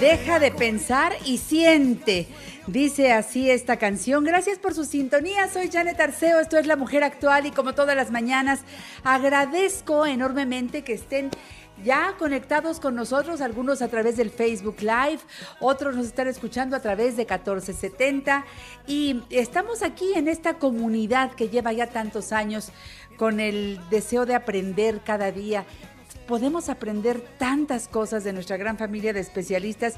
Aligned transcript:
Deja 0.00 0.38
de 0.38 0.50
pensar 0.50 1.14
y 1.24 1.38
siente. 1.38 2.28
Dice 2.66 3.12
así 3.12 3.50
esta 3.50 3.78
canción. 3.78 4.24
Gracias 4.24 4.58
por 4.58 4.74
su 4.74 4.84
sintonía. 4.84 5.48
Soy 5.48 5.70
Janet 5.70 5.98
Arceo. 5.98 6.38
Esto 6.38 6.58
es 6.58 6.66
La 6.66 6.76
Mujer 6.76 7.02
Actual 7.02 7.46
y 7.46 7.50
como 7.50 7.74
todas 7.74 7.96
las 7.96 8.10
mañanas 8.10 8.60
agradezco 9.04 10.04
enormemente 10.04 10.82
que 10.84 10.92
estén 10.92 11.30
ya 11.82 12.14
conectados 12.18 12.78
con 12.78 12.94
nosotros, 12.94 13.40
algunos 13.40 13.80
a 13.80 13.88
través 13.88 14.18
del 14.18 14.30
Facebook 14.30 14.76
Live, 14.80 15.20
otros 15.60 15.96
nos 15.96 16.06
están 16.06 16.28
escuchando 16.28 16.76
a 16.76 16.80
través 16.80 17.16
de 17.16 17.22
1470 17.22 18.44
y 18.86 19.22
estamos 19.30 19.82
aquí 19.82 20.12
en 20.14 20.28
esta 20.28 20.54
comunidad 20.54 21.32
que 21.32 21.48
lleva 21.48 21.72
ya 21.72 21.86
tantos 21.86 22.32
años 22.32 22.70
con 23.16 23.40
el 23.40 23.80
deseo 23.90 24.26
de 24.26 24.34
aprender 24.34 25.00
cada 25.04 25.32
día 25.32 25.66
podemos 26.26 26.68
aprender 26.68 27.20
tantas 27.38 27.88
cosas 27.88 28.24
de 28.24 28.32
nuestra 28.32 28.56
gran 28.56 28.76
familia 28.78 29.12
de 29.12 29.20
especialistas. 29.20 29.94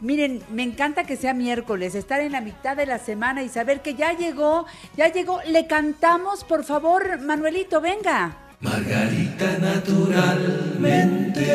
Miren, 0.00 0.42
me 0.50 0.62
encanta 0.62 1.04
que 1.04 1.16
sea 1.16 1.34
miércoles, 1.34 1.94
estar 1.94 2.20
en 2.20 2.32
la 2.32 2.40
mitad 2.40 2.76
de 2.76 2.86
la 2.86 2.98
semana 2.98 3.42
y 3.42 3.48
saber 3.48 3.80
que 3.80 3.94
ya 3.94 4.12
llegó, 4.16 4.66
ya 4.96 5.12
llegó. 5.12 5.40
Le 5.46 5.66
cantamos, 5.66 6.44
por 6.44 6.64
favor, 6.64 7.20
Manuelito, 7.20 7.80
venga. 7.80 8.36
Margarita 8.60 9.58
naturalmente. 9.58 11.46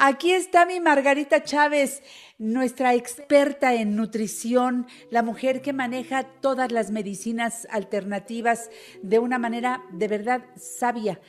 Aquí 0.00 0.32
está 0.32 0.64
mi 0.64 0.78
Margarita 0.78 1.42
Chávez, 1.42 2.02
nuestra 2.38 2.94
experta 2.94 3.74
en 3.74 3.96
nutrición, 3.96 4.86
la 5.10 5.24
mujer 5.24 5.60
que 5.60 5.72
maneja 5.72 6.22
todas 6.22 6.70
las 6.70 6.92
medicinas 6.92 7.66
alternativas 7.70 8.70
de 9.02 9.18
una 9.18 9.38
manera 9.38 9.82
de 9.90 10.06
verdad 10.06 10.42
sabia. 10.56 11.20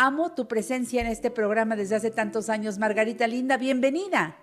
Amo 0.00 0.32
tu 0.32 0.46
presencia 0.46 1.00
en 1.00 1.08
este 1.08 1.28
programa 1.28 1.74
desde 1.74 1.96
hace 1.96 2.12
tantos 2.12 2.48
años, 2.48 2.78
Margarita 2.78 3.26
Linda, 3.26 3.56
bienvenida. 3.56 4.36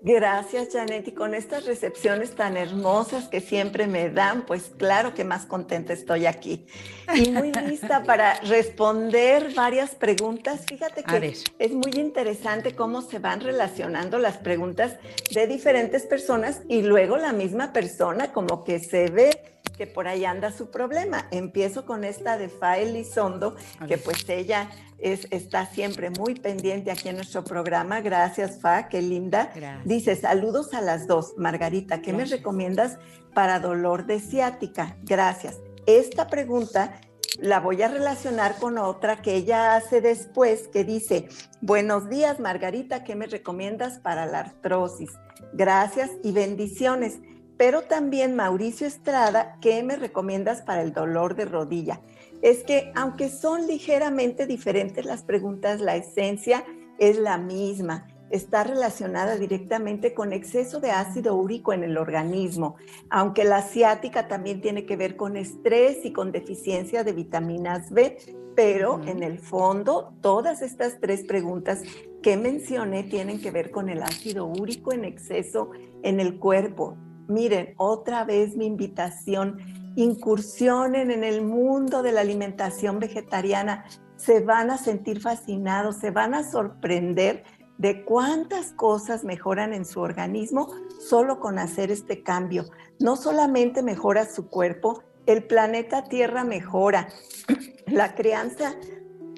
Gracias, 0.00 0.70
Janet. 0.72 1.06
Y 1.06 1.12
con 1.12 1.34
estas 1.34 1.66
recepciones 1.66 2.34
tan 2.34 2.56
hermosas 2.56 3.28
que 3.28 3.42
siempre 3.42 3.86
me 3.86 4.08
dan, 4.08 4.46
pues 4.46 4.72
claro 4.78 5.12
que 5.12 5.22
más 5.22 5.44
contenta 5.44 5.92
estoy 5.92 6.24
aquí. 6.24 6.66
Y 7.14 7.30
muy 7.30 7.52
lista 7.68 8.04
para 8.04 8.40
responder 8.40 9.52
varias 9.54 9.94
preguntas. 9.94 10.62
Fíjate 10.66 11.04
que 11.04 11.34
es 11.58 11.72
muy 11.72 11.92
interesante 11.96 12.74
cómo 12.74 13.02
se 13.02 13.18
van 13.18 13.40
relacionando 13.40 14.18
las 14.18 14.38
preguntas 14.38 14.96
de 15.34 15.46
diferentes 15.46 16.04
personas 16.06 16.62
y 16.70 16.80
luego 16.80 17.18
la 17.18 17.34
misma 17.34 17.74
persona 17.74 18.32
como 18.32 18.64
que 18.64 18.78
se 18.78 19.10
ve 19.10 19.60
que 19.76 19.86
por 19.86 20.08
ahí 20.08 20.24
anda 20.24 20.52
su 20.52 20.70
problema. 20.70 21.26
Empiezo 21.30 21.86
con 21.86 22.04
esta 22.04 22.38
de 22.38 22.48
Fael 22.48 22.94
Lizondo, 22.94 23.56
que 23.88 23.98
pues 23.98 24.28
ella 24.28 24.70
es, 24.98 25.26
está 25.30 25.66
siempre 25.66 26.10
muy 26.10 26.34
pendiente 26.34 26.90
aquí 26.90 27.08
en 27.08 27.16
nuestro 27.16 27.44
programa. 27.44 28.00
Gracias, 28.00 28.60
Fa, 28.60 28.88
qué 28.88 29.02
linda. 29.02 29.50
Gracias. 29.54 29.84
Dice, 29.84 30.16
saludos 30.16 30.74
a 30.74 30.80
las 30.80 31.06
dos. 31.06 31.34
Margarita, 31.36 32.02
¿qué 32.02 32.12
me 32.12 32.24
recomiendas 32.24 32.98
para 33.34 33.60
dolor 33.60 34.06
de 34.06 34.20
ciática? 34.20 34.96
Gracias. 35.02 35.58
Esta 35.86 36.28
pregunta 36.28 37.00
la 37.40 37.60
voy 37.60 37.82
a 37.82 37.88
relacionar 37.88 38.56
con 38.56 38.78
otra 38.78 39.22
que 39.22 39.34
ella 39.34 39.74
hace 39.74 40.00
después, 40.00 40.68
que 40.68 40.84
dice, 40.84 41.28
buenos 41.60 42.08
días, 42.08 42.40
Margarita, 42.40 43.04
¿qué 43.04 43.14
me 43.14 43.26
recomiendas 43.26 43.98
para 43.98 44.26
la 44.26 44.40
artrosis? 44.40 45.10
Gracias 45.52 46.10
y 46.22 46.32
bendiciones. 46.32 47.18
Pero 47.62 47.82
también 47.82 48.34
Mauricio 48.34 48.88
Estrada, 48.88 49.56
¿qué 49.60 49.84
me 49.84 49.94
recomiendas 49.94 50.62
para 50.62 50.82
el 50.82 50.92
dolor 50.92 51.36
de 51.36 51.44
rodilla? 51.44 52.00
Es 52.42 52.64
que 52.64 52.90
aunque 52.96 53.28
son 53.28 53.68
ligeramente 53.68 54.48
diferentes 54.48 55.04
las 55.04 55.22
preguntas, 55.22 55.80
la 55.80 55.94
esencia 55.94 56.64
es 56.98 57.20
la 57.20 57.38
misma 57.38 58.08
está 58.30 58.64
relacionada 58.64 59.36
directamente 59.36 60.12
con 60.12 60.32
exceso 60.32 60.80
de 60.80 60.90
ácido 60.90 61.36
úrico 61.36 61.72
en 61.72 61.84
el 61.84 61.98
organismo, 61.98 62.74
aunque 63.10 63.44
la 63.44 63.62
ciática 63.62 64.26
también 64.26 64.60
tiene 64.60 64.84
que 64.84 64.96
ver 64.96 65.16
con 65.16 65.36
estrés 65.36 66.04
y 66.04 66.12
con 66.12 66.32
deficiencia 66.32 67.04
de 67.04 67.12
vitaminas 67.12 67.92
B, 67.92 68.16
pero 68.56 69.02
en 69.04 69.22
el 69.22 69.38
fondo 69.38 70.14
todas 70.20 70.62
estas 70.62 70.98
tres 70.98 71.22
preguntas 71.22 71.82
que 72.22 72.36
mencioné 72.36 73.04
tienen 73.04 73.40
que 73.40 73.52
ver 73.52 73.70
con 73.70 73.88
el 73.88 74.02
ácido 74.02 74.46
úrico 74.46 74.92
en 74.92 75.04
exceso 75.04 75.70
en 76.02 76.18
el 76.18 76.40
cuerpo. 76.40 76.96
Miren, 77.32 77.74
otra 77.78 78.24
vez 78.24 78.56
mi 78.56 78.66
invitación, 78.66 79.58
incursionen 79.96 81.10
en 81.10 81.24
el 81.24 81.42
mundo 81.42 82.02
de 82.02 82.12
la 82.12 82.20
alimentación 82.20 82.98
vegetariana, 82.98 83.84
se 84.16 84.40
van 84.40 84.70
a 84.70 84.76
sentir 84.76 85.20
fascinados, 85.20 85.96
se 85.96 86.10
van 86.10 86.34
a 86.34 86.48
sorprender 86.48 87.44
de 87.78 88.04
cuántas 88.04 88.72
cosas 88.72 89.24
mejoran 89.24 89.72
en 89.72 89.86
su 89.86 90.00
organismo 90.00 90.68
solo 91.00 91.40
con 91.40 91.58
hacer 91.58 91.90
este 91.90 92.22
cambio. 92.22 92.66
No 93.00 93.16
solamente 93.16 93.82
mejora 93.82 94.26
su 94.26 94.48
cuerpo, 94.48 95.02
el 95.26 95.44
planeta 95.44 96.04
Tierra 96.04 96.44
mejora. 96.44 97.08
La 97.86 98.14
crianza, 98.14 98.74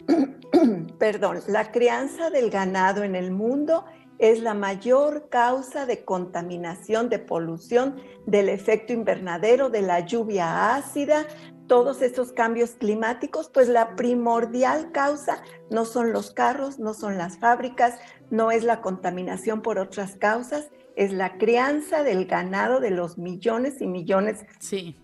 perdón, 0.99 1.41
la 1.49 1.73
crianza 1.73 2.31
del 2.31 2.51
ganado 2.51 3.03
en 3.03 3.17
el 3.17 3.31
mundo 3.31 3.85
es 4.25 4.41
la 4.41 4.55
mayor 4.55 5.29
causa 5.29 5.85
de 5.85 6.03
contaminación, 6.03 7.11
de 7.11 7.19
polución, 7.19 7.97
del 8.25 8.49
efecto 8.49 8.95
invernadero, 8.95 9.69
de 9.69 9.83
la 9.83 10.01
lluvia 10.01 10.75
ácida, 10.77 11.27
todos 11.67 12.01
estos 12.01 12.33
cambios 12.33 12.71
climáticos, 12.71 13.51
pues 13.53 13.69
la 13.69 13.97
primordial 13.97 14.93
causa 14.93 15.43
no 15.71 15.85
son 15.85 16.15
los 16.15 16.31
carros, 16.31 16.79
no 16.79 16.95
son 16.95 17.19
las 17.19 17.37
fábricas, 17.39 17.99
no 18.31 18.51
es 18.51 18.65
la 18.65 18.81
contaminación 18.81 19.61
por 19.61 19.79
otras 19.79 20.17
causas, 20.17 20.71
es 20.97 21.13
la 21.13 21.37
crianza 21.37 22.03
del 22.03 22.25
ganado 22.25 22.81
de 22.81 22.93
los 22.93 23.19
millones 23.19 23.83
y 23.83 23.87
millones 23.87 24.47
Sí. 24.59 24.97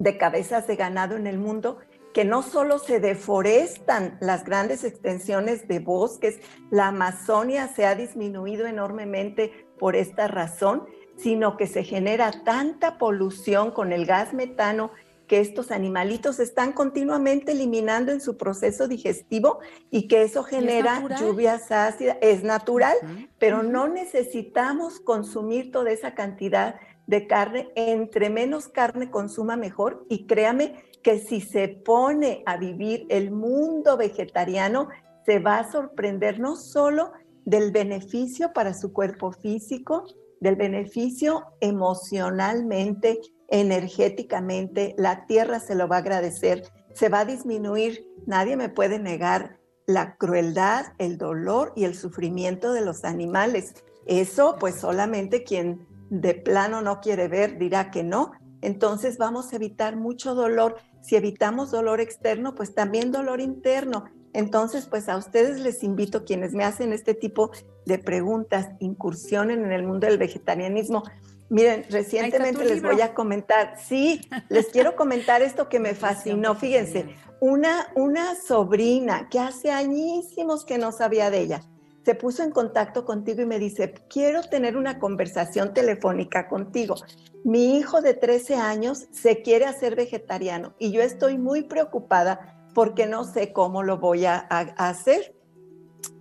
de 0.00 0.18
cabezas 0.18 0.66
de 0.66 0.74
ganado 0.74 1.14
en 1.14 1.28
el 1.28 1.38
mundo, 1.38 1.78
que 2.14 2.24
no 2.24 2.42
solo 2.42 2.78
se 2.78 3.00
deforestan 3.00 4.16
las 4.20 4.44
grandes 4.44 4.84
extensiones 4.84 5.66
de 5.66 5.80
bosques, 5.80 6.38
la 6.70 6.88
Amazonia 6.88 7.68
se 7.68 7.84
ha 7.84 7.96
disminuido 7.96 8.66
enormemente 8.66 9.66
por 9.78 9.96
esta 9.96 10.28
razón, 10.28 10.84
sino 11.18 11.56
que 11.56 11.66
se 11.66 11.82
genera 11.82 12.30
tanta 12.44 12.98
polución 12.98 13.72
con 13.72 13.92
el 13.92 14.06
gas 14.06 14.32
metano 14.32 14.92
que 15.26 15.40
estos 15.40 15.72
animalitos 15.72 16.38
están 16.38 16.72
continuamente 16.72 17.52
eliminando 17.52 18.12
en 18.12 18.20
su 18.20 18.36
proceso 18.36 18.86
digestivo 18.86 19.58
y 19.90 20.06
que 20.06 20.22
eso 20.22 20.44
genera 20.44 21.02
lluvias 21.18 21.72
ácidas. 21.72 22.18
Es 22.20 22.44
natural, 22.44 22.96
pero 23.38 23.62
no 23.62 23.88
necesitamos 23.88 25.00
consumir 25.00 25.72
toda 25.72 25.90
esa 25.90 26.14
cantidad 26.14 26.76
de 27.06 27.26
carne. 27.26 27.70
Entre 27.74 28.30
menos 28.30 28.68
carne 28.68 29.10
consuma 29.10 29.56
mejor 29.56 30.04
y 30.08 30.26
créame 30.26 30.76
que 31.04 31.20
si 31.20 31.40
se 31.40 31.68
pone 31.68 32.42
a 32.46 32.56
vivir 32.56 33.06
el 33.10 33.30
mundo 33.30 33.96
vegetariano, 33.96 34.88
se 35.24 35.38
va 35.38 35.60
a 35.60 35.70
sorprender 35.70 36.40
no 36.40 36.56
solo 36.56 37.12
del 37.44 37.70
beneficio 37.70 38.52
para 38.52 38.74
su 38.74 38.92
cuerpo 38.92 39.30
físico, 39.30 40.06
del 40.40 40.56
beneficio 40.56 41.44
emocionalmente, 41.60 43.20
energéticamente, 43.48 44.94
la 44.98 45.26
tierra 45.26 45.60
se 45.60 45.74
lo 45.74 45.86
va 45.88 45.96
a 45.96 46.00
agradecer, 46.00 46.64
se 46.94 47.08
va 47.08 47.20
a 47.20 47.24
disminuir, 47.24 48.06
nadie 48.26 48.56
me 48.56 48.68
puede 48.70 48.98
negar 48.98 49.58
la 49.86 50.16
crueldad, 50.16 50.86
el 50.98 51.18
dolor 51.18 51.72
y 51.76 51.84
el 51.84 51.94
sufrimiento 51.94 52.72
de 52.72 52.80
los 52.80 53.04
animales. 53.04 53.74
Eso 54.06 54.56
pues 54.58 54.76
solamente 54.76 55.44
quien 55.44 55.86
de 56.08 56.34
plano 56.34 56.80
no 56.80 57.00
quiere 57.00 57.28
ver 57.28 57.58
dirá 57.58 57.90
que 57.90 58.02
no. 58.02 58.32
Entonces 58.62 59.18
vamos 59.18 59.52
a 59.52 59.56
evitar 59.56 59.96
mucho 59.96 60.34
dolor. 60.34 60.76
Si 61.04 61.16
evitamos 61.16 61.70
dolor 61.70 62.00
externo, 62.00 62.54
pues 62.54 62.74
también 62.74 63.12
dolor 63.12 63.42
interno. 63.42 64.06
Entonces, 64.32 64.86
pues 64.86 65.10
a 65.10 65.18
ustedes 65.18 65.60
les 65.60 65.82
invito, 65.82 66.24
quienes 66.24 66.54
me 66.54 66.64
hacen 66.64 66.94
este 66.94 67.12
tipo 67.12 67.50
de 67.84 67.98
preguntas, 67.98 68.70
incursionen 68.80 69.66
en 69.66 69.72
el 69.72 69.82
mundo 69.82 70.06
del 70.06 70.16
vegetarianismo. 70.16 71.02
Miren, 71.50 71.84
recientemente 71.90 72.64
les 72.64 72.76
libro. 72.76 72.92
voy 72.92 73.02
a 73.02 73.12
comentar, 73.12 73.74
sí, 73.78 74.22
les 74.48 74.68
quiero 74.68 74.96
comentar 74.96 75.42
esto 75.42 75.68
que 75.68 75.78
me 75.78 75.94
fascinó. 75.94 76.54
Fíjense, 76.54 77.14
una, 77.38 77.88
una 77.94 78.34
sobrina 78.34 79.28
que 79.28 79.40
hace 79.40 79.70
añísimos 79.70 80.64
que 80.64 80.78
no 80.78 80.90
sabía 80.90 81.30
de 81.30 81.40
ella, 81.40 81.60
se 82.02 82.14
puso 82.14 82.42
en 82.42 82.50
contacto 82.50 83.04
contigo 83.04 83.42
y 83.42 83.46
me 83.46 83.58
dice, 83.58 83.92
quiero 84.08 84.42
tener 84.42 84.78
una 84.78 84.98
conversación 84.98 85.74
telefónica 85.74 86.48
contigo. 86.48 86.96
Mi 87.44 87.76
hijo 87.76 88.00
de 88.00 88.14
13 88.14 88.54
años 88.54 89.06
se 89.12 89.42
quiere 89.42 89.66
hacer 89.66 89.96
vegetariano 89.96 90.74
y 90.78 90.92
yo 90.92 91.02
estoy 91.02 91.36
muy 91.36 91.64
preocupada 91.64 92.66
porque 92.74 93.06
no 93.06 93.24
sé 93.24 93.52
cómo 93.52 93.82
lo 93.82 93.98
voy 93.98 94.24
a, 94.24 94.38
hacer. 94.78 95.36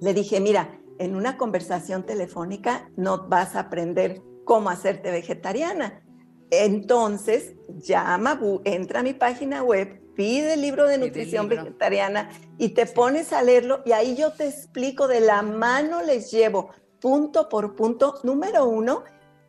Le 0.01 0.13
dije, 0.13 0.41
mira, 0.41 0.77
en 0.99 1.15
una 1.15 1.37
conversación 1.37 2.05
telefónica 2.05 2.89
no 2.97 3.29
vas 3.29 3.55
a 3.55 3.61
aprender 3.61 4.21
cómo 4.43 4.69
hacerte 4.69 5.11
vegetariana. 5.11 6.03
Entonces, 6.51 7.55
llama, 7.69 8.37
entra 8.65 8.99
a 8.99 9.03
mi 9.03 9.13
página 9.13 9.63
web, 9.63 10.01
pide 10.15 10.55
el 10.55 10.61
libro 10.61 10.85
de 10.87 10.97
nutrición 10.97 11.47
vegetariana 11.47 12.31
y 12.57 12.69
te 12.69 12.85
pones 12.85 13.31
a 13.31 13.41
leerlo 13.41 13.81
y 13.85 13.93
ahí 13.93 14.17
yo 14.17 14.33
te 14.33 14.49
explico 14.49 15.07
de 15.07 15.21
la 15.21 15.41
mano, 15.41 16.03
les 16.03 16.31
llevo 16.31 16.69
punto 16.99 17.47
por 17.47 17.75
punto, 17.75 18.19
número 18.23 18.65
uno, 18.65 19.03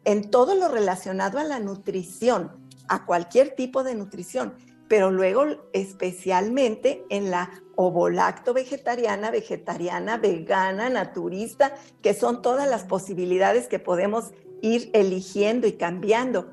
en 0.05 0.31
todo 0.31 0.55
lo 0.55 0.69
relacionado 0.69 1.39
a 1.39 1.45
la 1.45 1.61
nutrición, 1.61 2.53
a 2.89 3.07
cualquier 3.07 3.55
tipo 3.55 3.83
de 3.83 3.95
nutrición 3.95 4.55
pero 4.89 5.11
luego 5.11 5.45
especialmente 5.73 7.05
en 7.09 7.31
la 7.31 7.51
ovolacto 7.77 8.55
vegetariana, 8.55 9.31
vegetariana, 9.31 10.19
vegana, 10.19 10.89
naturista, 10.89 11.75
que 12.03 12.15
son 12.15 12.43
todas 12.43 12.69
las 12.69 12.85
posibilidades 12.85 13.67
que 13.67 13.79
podemos 13.79 14.33
ir 14.63 14.91
eligiendo 14.93 15.67
y 15.67 15.73
cambiando. 15.73 16.51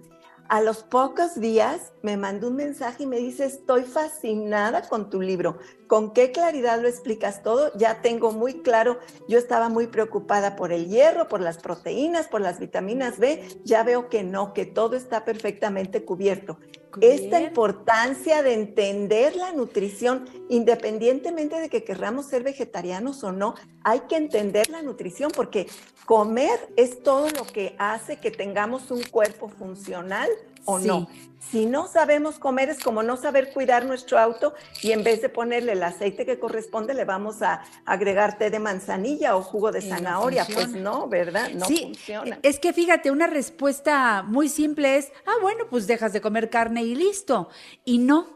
A 0.51 0.59
los 0.59 0.83
pocos 0.83 1.39
días 1.39 1.93
me 2.01 2.17
mandó 2.17 2.49
un 2.49 2.57
mensaje 2.57 3.03
y 3.03 3.05
me 3.05 3.19
dice, 3.19 3.45
estoy 3.45 3.83
fascinada 3.83 4.81
con 4.81 5.09
tu 5.09 5.21
libro. 5.21 5.59
¿Con 5.87 6.11
qué 6.11 6.33
claridad 6.33 6.81
lo 6.81 6.89
explicas 6.89 7.41
todo? 7.41 7.71
Ya 7.77 8.01
tengo 8.01 8.33
muy 8.33 8.61
claro, 8.61 8.99
yo 9.29 9.37
estaba 9.37 9.69
muy 9.69 9.87
preocupada 9.87 10.57
por 10.57 10.73
el 10.73 10.89
hierro, 10.89 11.29
por 11.29 11.39
las 11.39 11.57
proteínas, 11.57 12.27
por 12.27 12.41
las 12.41 12.59
vitaminas 12.59 13.17
B. 13.17 13.61
Ya 13.63 13.83
veo 13.83 14.09
que 14.09 14.23
no, 14.23 14.53
que 14.53 14.65
todo 14.65 14.97
está 14.97 15.23
perfectamente 15.23 16.03
cubierto. 16.03 16.57
Esta 16.99 17.39
importancia 17.39 18.43
de 18.43 18.53
entender 18.53 19.35
la 19.35 19.51
nutrición, 19.53 20.27
independientemente 20.49 21.59
de 21.59 21.69
que 21.69 21.83
querramos 21.83 22.25
ser 22.25 22.43
vegetarianos 22.43 23.23
o 23.23 23.31
no, 23.31 23.55
hay 23.83 24.01
que 24.01 24.17
entender 24.17 24.69
la 24.69 24.81
nutrición 24.81 25.31
porque 25.33 25.67
comer 26.05 26.59
es 26.75 27.01
todo 27.01 27.29
lo 27.29 27.45
que 27.45 27.75
hace 27.77 28.17
que 28.17 28.31
tengamos 28.31 28.91
un 28.91 29.03
cuerpo 29.03 29.47
funcional 29.47 30.29
o 30.65 30.79
no. 30.79 31.07
Si 31.51 31.65
no 31.65 31.87
sabemos 31.87 32.39
comer 32.39 32.69
es 32.69 32.79
como 32.79 33.03
no 33.03 33.17
saber 33.17 33.51
cuidar 33.51 33.85
nuestro 33.85 34.19
auto 34.19 34.53
y 34.81 34.91
en 34.91 35.03
vez 35.03 35.21
de 35.21 35.27
ponerle 35.27 35.73
el 35.73 35.83
aceite 35.83 36.25
que 36.25 36.39
corresponde 36.39 36.93
le 36.93 37.03
vamos 37.03 37.41
a 37.41 37.63
agregar 37.83 38.37
té 38.37 38.49
de 38.49 38.59
manzanilla 38.59 39.35
o 39.35 39.41
jugo 39.41 39.71
de 39.71 39.81
zanahoria. 39.81 40.45
pues 40.53 40.69
no, 40.69 41.09
¿verdad? 41.09 41.49
No 41.53 41.65
sí, 41.65 41.81
funciona. 41.83 42.39
Es 42.43 42.59
que 42.59 42.71
fíjate, 42.71 43.11
una 43.11 43.27
respuesta 43.27 44.23
muy 44.23 44.47
simple 44.47 44.97
es, 44.97 45.11
ah, 45.25 45.35
bueno, 45.41 45.65
pues 45.69 45.87
dejas 45.87 46.13
de 46.13 46.21
comer 46.21 46.49
carne 46.49 46.83
y 46.83 46.95
listo. 46.95 47.49
Y 47.83 47.97
no, 47.97 48.27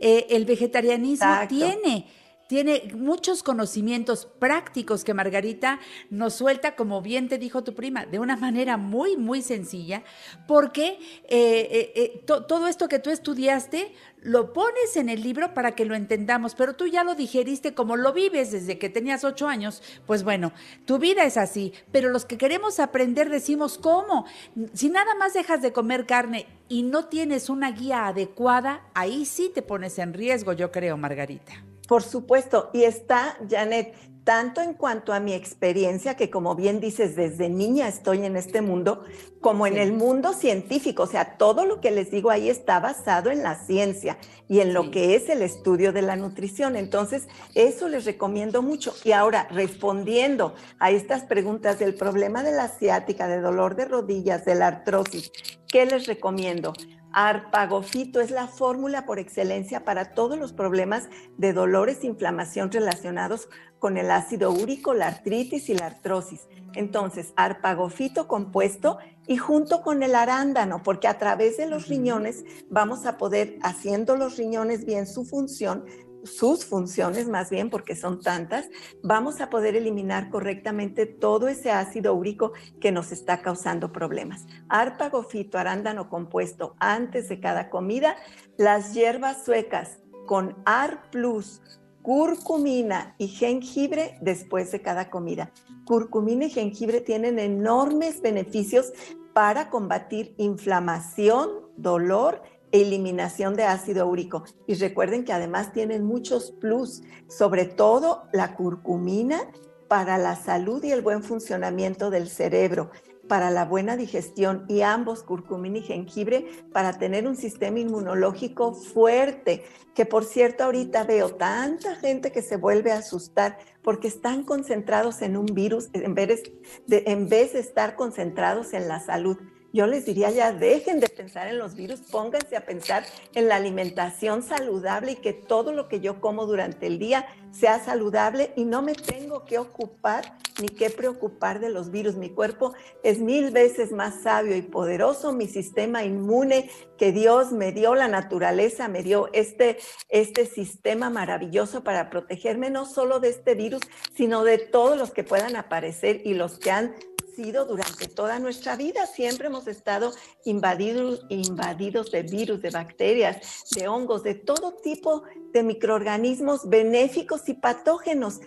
eh, 0.00 0.26
el 0.30 0.44
vegetarianismo 0.44 1.34
tiene 1.48 2.06
tiene 2.52 2.92
muchos 2.94 3.42
conocimientos 3.42 4.26
prácticos 4.26 5.04
que 5.04 5.14
Margarita 5.14 5.80
nos 6.10 6.34
suelta, 6.34 6.76
como 6.76 7.00
bien 7.00 7.30
te 7.30 7.38
dijo 7.38 7.64
tu 7.64 7.74
prima, 7.74 8.04
de 8.04 8.18
una 8.18 8.36
manera 8.36 8.76
muy, 8.76 9.16
muy 9.16 9.40
sencilla, 9.40 10.02
porque 10.46 10.98
eh, 11.30 11.30
eh, 11.30 11.92
eh, 11.94 12.24
todo 12.26 12.68
esto 12.68 12.88
que 12.88 12.98
tú 12.98 13.08
estudiaste 13.08 13.94
lo 14.20 14.52
pones 14.52 14.98
en 14.98 15.08
el 15.08 15.22
libro 15.22 15.54
para 15.54 15.74
que 15.74 15.86
lo 15.86 15.94
entendamos, 15.94 16.54
pero 16.54 16.76
tú 16.76 16.86
ya 16.86 17.04
lo 17.04 17.14
digeriste 17.14 17.72
como 17.72 17.96
lo 17.96 18.12
vives 18.12 18.52
desde 18.52 18.76
que 18.76 18.90
tenías 18.90 19.24
ocho 19.24 19.48
años, 19.48 19.82
pues 20.06 20.22
bueno, 20.22 20.52
tu 20.84 20.98
vida 20.98 21.24
es 21.24 21.38
así, 21.38 21.72
pero 21.90 22.10
los 22.10 22.26
que 22.26 22.36
queremos 22.36 22.80
aprender 22.80 23.30
decimos 23.30 23.78
cómo. 23.78 24.26
Si 24.74 24.90
nada 24.90 25.14
más 25.14 25.32
dejas 25.32 25.62
de 25.62 25.72
comer 25.72 26.04
carne 26.04 26.46
y 26.68 26.82
no 26.82 27.06
tienes 27.06 27.48
una 27.48 27.70
guía 27.70 28.08
adecuada, 28.08 28.82
ahí 28.92 29.24
sí 29.24 29.50
te 29.54 29.62
pones 29.62 29.98
en 29.98 30.12
riesgo, 30.12 30.52
yo 30.52 30.70
creo, 30.70 30.98
Margarita. 30.98 31.71
Por 31.92 32.04
supuesto, 32.04 32.70
y 32.72 32.84
está, 32.84 33.36
Janet, 33.50 33.94
tanto 34.24 34.62
en 34.62 34.72
cuanto 34.72 35.12
a 35.12 35.20
mi 35.20 35.34
experiencia, 35.34 36.16
que 36.16 36.30
como 36.30 36.54
bien 36.54 36.80
dices, 36.80 37.16
desde 37.16 37.50
niña 37.50 37.86
estoy 37.86 38.24
en 38.24 38.34
este 38.38 38.62
mundo, 38.62 39.04
como 39.42 39.66
en 39.66 39.76
el 39.76 39.92
mundo 39.92 40.32
científico. 40.32 41.02
O 41.02 41.06
sea, 41.06 41.36
todo 41.36 41.66
lo 41.66 41.82
que 41.82 41.90
les 41.90 42.10
digo 42.10 42.30
ahí 42.30 42.48
está 42.48 42.80
basado 42.80 43.30
en 43.30 43.42
la 43.42 43.56
ciencia 43.56 44.16
y 44.48 44.60
en 44.60 44.72
lo 44.72 44.90
que 44.90 45.16
es 45.16 45.28
el 45.28 45.42
estudio 45.42 45.92
de 45.92 46.00
la 46.00 46.16
nutrición. 46.16 46.76
Entonces, 46.76 47.28
eso 47.54 47.88
les 47.88 48.06
recomiendo 48.06 48.62
mucho. 48.62 48.94
Y 49.04 49.12
ahora, 49.12 49.46
respondiendo 49.50 50.54
a 50.78 50.90
estas 50.90 51.24
preguntas 51.24 51.78
del 51.78 51.94
problema 51.94 52.42
de 52.42 52.52
la 52.52 52.68
ciática, 52.68 53.28
de 53.28 53.42
dolor 53.42 53.76
de 53.76 53.84
rodillas, 53.84 54.46
de 54.46 54.54
la 54.54 54.68
artrosis, 54.68 55.30
¿qué 55.68 55.84
les 55.84 56.06
recomiendo? 56.06 56.72
Arpagofito 57.12 58.20
es 58.20 58.30
la 58.30 58.46
fórmula 58.46 59.04
por 59.04 59.18
excelencia 59.18 59.84
para 59.84 60.14
todos 60.14 60.38
los 60.38 60.52
problemas 60.52 61.08
de 61.36 61.52
dolores 61.52 61.98
e 62.02 62.06
inflamación 62.06 62.70
relacionados 62.72 63.48
con 63.78 63.96
el 63.96 64.10
ácido 64.10 64.50
úrico, 64.50 64.94
la 64.94 65.08
artritis 65.08 65.68
y 65.68 65.74
la 65.74 65.86
artrosis. 65.86 66.48
Entonces, 66.74 67.32
arpagofito 67.36 68.28
compuesto 68.28 68.98
y 69.26 69.36
junto 69.36 69.82
con 69.82 70.02
el 70.02 70.14
arándano, 70.14 70.82
porque 70.82 71.06
a 71.08 71.18
través 71.18 71.56
de 71.56 71.66
los 71.66 71.88
riñones 71.88 72.44
vamos 72.70 73.06
a 73.06 73.18
poder, 73.18 73.58
haciendo 73.62 74.16
los 74.16 74.36
riñones 74.36 74.84
bien 74.84 75.06
su 75.06 75.24
función, 75.24 75.84
sus 76.24 76.64
funciones 76.64 77.28
más 77.28 77.50
bien, 77.50 77.70
porque 77.70 77.96
son 77.96 78.20
tantas, 78.20 78.68
vamos 79.02 79.40
a 79.40 79.50
poder 79.50 79.76
eliminar 79.76 80.30
correctamente 80.30 81.06
todo 81.06 81.48
ese 81.48 81.70
ácido 81.70 82.14
úrico 82.14 82.52
que 82.80 82.92
nos 82.92 83.12
está 83.12 83.42
causando 83.42 83.92
problemas. 83.92 84.46
Árpago 84.68 85.22
fito, 85.22 85.58
arándano 85.58 86.08
compuesto 86.08 86.76
antes 86.78 87.28
de 87.28 87.40
cada 87.40 87.70
comida, 87.70 88.16
las 88.56 88.94
hierbas 88.94 89.44
suecas 89.44 89.98
con 90.26 90.56
AR 90.64 91.10
Plus, 91.10 91.60
curcumina 92.02 93.14
y 93.18 93.28
jengibre 93.28 94.18
después 94.20 94.72
de 94.72 94.82
cada 94.82 95.10
comida. 95.10 95.52
Curcumina 95.84 96.46
y 96.46 96.50
jengibre 96.50 97.00
tienen 97.00 97.38
enormes 97.38 98.20
beneficios 98.20 98.92
para 99.32 99.70
combatir 99.70 100.34
inflamación, 100.36 101.50
dolor 101.76 102.42
eliminación 102.72 103.54
de 103.54 103.64
ácido 103.64 104.06
úrico. 104.08 104.44
Y 104.66 104.74
recuerden 104.74 105.24
que 105.24 105.32
además 105.32 105.72
tienen 105.72 106.04
muchos 106.04 106.50
plus, 106.50 107.02
sobre 107.28 107.66
todo 107.66 108.24
la 108.32 108.56
curcumina 108.56 109.40
para 109.88 110.18
la 110.18 110.36
salud 110.36 110.82
y 110.82 110.90
el 110.90 111.02
buen 111.02 111.22
funcionamiento 111.22 112.10
del 112.10 112.28
cerebro, 112.28 112.90
para 113.28 113.50
la 113.50 113.64
buena 113.64 113.96
digestión 113.96 114.64
y 114.68 114.80
ambos, 114.80 115.22
curcumina 115.22 115.78
y 115.78 115.82
jengibre, 115.82 116.46
para 116.72 116.98
tener 116.98 117.26
un 117.26 117.36
sistema 117.36 117.78
inmunológico 117.78 118.74
fuerte, 118.74 119.64
que 119.94 120.06
por 120.06 120.24
cierto 120.24 120.64
ahorita 120.64 121.04
veo 121.04 121.34
tanta 121.36 121.94
gente 121.96 122.32
que 122.32 122.42
se 122.42 122.56
vuelve 122.56 122.90
a 122.90 122.98
asustar 122.98 123.58
porque 123.82 124.08
están 124.08 124.44
concentrados 124.44 125.22
en 125.22 125.36
un 125.36 125.46
virus 125.46 125.88
en 125.92 126.14
vez 126.14 126.42
de, 126.86 127.04
en 127.06 127.28
vez 127.28 127.52
de 127.52 127.60
estar 127.60 127.96
concentrados 127.96 128.72
en 128.72 128.88
la 128.88 128.98
salud 129.00 129.36
yo 129.72 129.86
les 129.86 130.04
diría 130.04 130.30
ya 130.30 130.52
dejen 130.52 131.00
de 131.00 131.08
pensar 131.08 131.48
en 131.48 131.58
los 131.58 131.74
virus, 131.74 132.00
pónganse 132.00 132.56
a 132.56 132.66
pensar 132.66 133.04
en 133.34 133.48
la 133.48 133.56
alimentación 133.56 134.42
saludable 134.42 135.12
y 135.12 135.16
que 135.16 135.32
todo 135.32 135.72
lo 135.72 135.88
que 135.88 136.00
yo 136.00 136.20
como 136.20 136.46
durante 136.46 136.86
el 136.86 136.98
día 136.98 137.26
sea 137.50 137.82
saludable 137.82 138.52
y 138.56 138.64
no 138.64 138.82
me 138.82 138.94
tengo 138.94 139.44
que 139.44 139.58
ocupar 139.58 140.36
ni 140.60 140.68
que 140.68 140.90
preocupar 140.90 141.60
de 141.60 141.70
los 141.70 141.90
virus. 141.90 142.16
Mi 142.16 142.30
cuerpo 142.30 142.74
es 143.02 143.18
mil 143.18 143.50
veces 143.50 143.92
más 143.92 144.22
sabio 144.22 144.56
y 144.56 144.62
poderoso, 144.62 145.32
mi 145.32 145.48
sistema 145.48 146.04
inmune 146.04 146.70
que 146.98 147.12
Dios 147.12 147.52
me 147.52 147.72
dio, 147.72 147.94
la 147.94 148.08
naturaleza 148.08 148.88
me 148.88 149.02
dio 149.02 149.28
este, 149.32 149.78
este 150.08 150.46
sistema 150.46 151.10
maravilloso 151.10 151.82
para 151.82 152.10
protegerme 152.10 152.70
no 152.70 152.86
solo 152.86 153.20
de 153.20 153.30
este 153.30 153.54
virus, 153.54 153.80
sino 154.14 154.44
de 154.44 154.58
todos 154.58 154.96
los 154.96 155.10
que 155.10 155.24
puedan 155.24 155.56
aparecer 155.56 156.20
y 156.24 156.34
los 156.34 156.58
que 156.58 156.70
han 156.70 156.94
sido 157.34 157.64
durante 157.64 158.08
toda 158.08 158.38
nuestra 158.38 158.76
vida. 158.76 159.06
Siempre 159.06 159.48
hemos 159.48 159.66
estado 159.66 160.12
invadidos, 160.44 161.24
invadidos 161.28 162.10
de 162.10 162.22
virus, 162.22 162.62
de 162.62 162.70
bacterias, 162.70 163.64
de 163.74 163.88
hongos, 163.88 164.22
de 164.22 164.34
todo 164.34 164.74
tipo 164.74 165.22
de 165.52 165.62
microorganismos 165.62 166.68
benéficos 166.68 167.48
y 167.48 167.54
patógenos. 167.54 168.40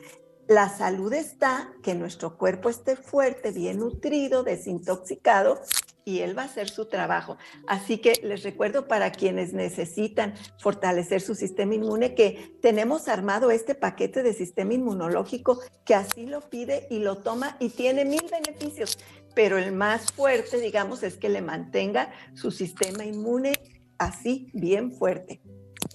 La 0.48 0.70
salud 0.70 1.12
está 1.14 1.74
que 1.82 1.96
nuestro 1.96 2.38
cuerpo 2.38 2.70
esté 2.70 2.96
fuerte, 2.96 3.52
bien 3.52 3.80
nutrido, 3.80 4.44
desintoxicado 4.44 5.60
y 6.06 6.20
él 6.20 6.38
va 6.38 6.44
a 6.44 6.46
hacer 6.46 6.70
su 6.70 6.86
trabajo. 6.86 7.38
Así 7.68 7.98
que 7.98 8.14
les 8.24 8.44
recuerdo 8.44 8.88
para 8.88 9.12
quienes 9.12 9.54
necesitan 9.54 10.36
fortalecer 10.60 11.20
su 11.20 11.36
sistema 11.36 11.74
inmune 11.74 12.14
que 12.14 12.58
tenemos 12.62 13.08
armado 13.08 13.52
este 13.52 13.76
paquete 13.76 14.24
de 14.24 14.34
sistema 14.34 14.74
inmunológico 14.74 15.60
que 15.84 15.96
así 15.96 16.28
lo 16.28 16.42
pide 16.42 16.88
y 16.90 17.00
lo 17.00 17.18
toma 17.18 17.58
y 17.60 17.70
tiene 17.70 18.06
mil 18.06 18.24
beneficios, 18.32 18.98
pero 19.34 19.58
el 19.58 19.72
más 19.72 20.12
fuerte, 20.12 20.60
digamos, 20.60 21.04
es 21.04 21.18
que 21.18 21.30
le 21.30 21.42
mantenga 21.42 22.12
su 22.36 22.52
sistema 22.52 23.04
inmune 23.04 23.54
así 23.98 24.50
bien 24.54 24.94
fuerte. 24.94 25.42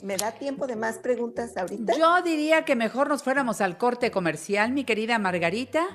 ¿Me 0.03 0.17
da 0.17 0.33
tiempo 0.33 0.67
de 0.67 0.77
más 0.77 0.99
preguntas 0.99 1.57
ahorita? 1.57 1.95
Yo 1.99 2.23
diría 2.23 2.65
que 2.65 2.75
mejor 2.75 3.09
nos 3.09 3.23
fuéramos 3.23 3.61
al 3.61 3.77
corte 3.77 4.11
comercial, 4.11 4.73
mi 4.73 4.85
querida 4.85 5.19
Margarita. 5.19 5.87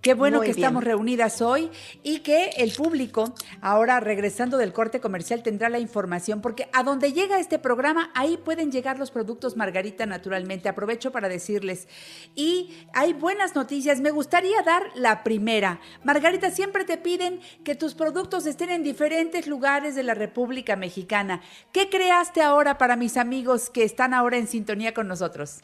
Qué 0.00 0.14
bueno 0.14 0.38
Muy 0.38 0.46
que 0.46 0.54
bien. 0.54 0.64
estamos 0.64 0.82
reunidas 0.82 1.42
hoy 1.42 1.70
y 2.02 2.20
que 2.20 2.50
el 2.56 2.72
público, 2.72 3.34
ahora 3.60 4.00
regresando 4.00 4.56
del 4.56 4.72
corte 4.72 4.98
comercial, 4.98 5.42
tendrá 5.42 5.68
la 5.68 5.78
información, 5.78 6.40
porque 6.40 6.70
a 6.72 6.82
donde 6.82 7.12
llega 7.12 7.38
este 7.38 7.58
programa, 7.58 8.10
ahí 8.14 8.38
pueden 8.38 8.72
llegar 8.72 8.98
los 8.98 9.10
productos 9.10 9.58
Margarita 9.58 10.06
naturalmente. 10.06 10.70
Aprovecho 10.70 11.12
para 11.12 11.28
decirles. 11.28 11.86
Y 12.34 12.86
hay 12.94 13.12
buenas 13.12 13.54
noticias. 13.54 14.00
Me 14.00 14.10
gustaría 14.10 14.62
dar 14.62 14.84
la 14.94 15.22
primera. 15.22 15.80
Margarita, 16.02 16.50
siempre 16.50 16.84
te 16.84 16.96
piden 16.96 17.40
que 17.62 17.74
tus 17.74 17.94
productos 17.94 18.46
estén 18.46 18.70
en 18.70 18.82
diferentes 18.82 19.46
lugares 19.46 19.94
de 19.94 20.02
la 20.02 20.14
República 20.14 20.76
Mexicana. 20.76 21.42
¿Qué 21.72 21.90
creaste 21.90 22.40
ahora 22.40 22.78
para 22.78 22.96
mis 22.96 23.18
amigos 23.18 23.68
que 23.68 23.84
están 23.84 24.14
ahora 24.14 24.38
en 24.38 24.48
sintonía 24.48 24.94
con 24.94 25.08
nosotros? 25.08 25.60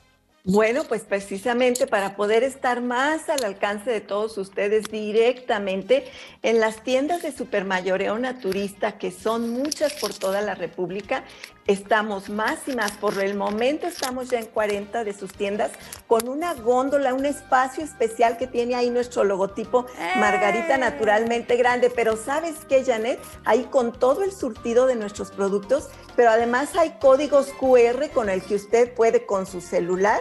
Bueno, 0.48 0.84
pues 0.84 1.02
precisamente 1.02 1.88
para 1.88 2.14
poder 2.14 2.44
estar 2.44 2.80
más 2.80 3.28
al 3.28 3.42
alcance 3.42 3.90
de 3.90 4.00
todos 4.00 4.38
ustedes 4.38 4.84
directamente 4.92 6.04
en 6.44 6.60
las 6.60 6.84
tiendas 6.84 7.22
de 7.22 7.32
supermayoreo 7.32 8.16
naturista, 8.20 8.96
que 8.96 9.10
son 9.10 9.50
muchas 9.50 9.94
por 9.94 10.14
toda 10.14 10.42
la 10.42 10.54
República, 10.54 11.24
estamos 11.66 12.28
más 12.28 12.58
y 12.66 12.74
más. 12.74 12.92
Por 12.92 13.18
el 13.22 13.34
momento 13.36 13.86
estamos 13.86 14.30
ya 14.30 14.38
en 14.38 14.46
40 14.46 15.04
de 15.04 15.12
sus 15.12 15.32
tiendas 15.32 15.72
con 16.06 16.28
una 16.28 16.54
góndola, 16.54 17.14
un 17.14 17.26
espacio 17.26 17.84
especial 17.84 18.36
que 18.36 18.46
tiene 18.46 18.74
ahí 18.74 18.90
nuestro 18.90 19.24
logotipo 19.24 19.86
Margarita 20.16 20.76
¡Eh! 20.76 20.78
Naturalmente 20.78 21.56
Grande. 21.56 21.90
Pero 21.90 22.16
¿sabes 22.16 22.56
qué, 22.68 22.84
Janet? 22.84 23.20
Ahí 23.44 23.64
con 23.70 23.92
todo 23.92 24.22
el 24.22 24.32
surtido 24.32 24.86
de 24.86 24.96
nuestros 24.96 25.30
productos, 25.30 25.88
pero 26.14 26.30
además 26.30 26.76
hay 26.76 26.96
códigos 27.00 27.52
QR 27.58 28.10
con 28.10 28.28
el 28.28 28.42
que 28.42 28.54
usted 28.54 28.94
puede 28.94 29.26
con 29.26 29.46
su 29.46 29.60
celular 29.60 30.20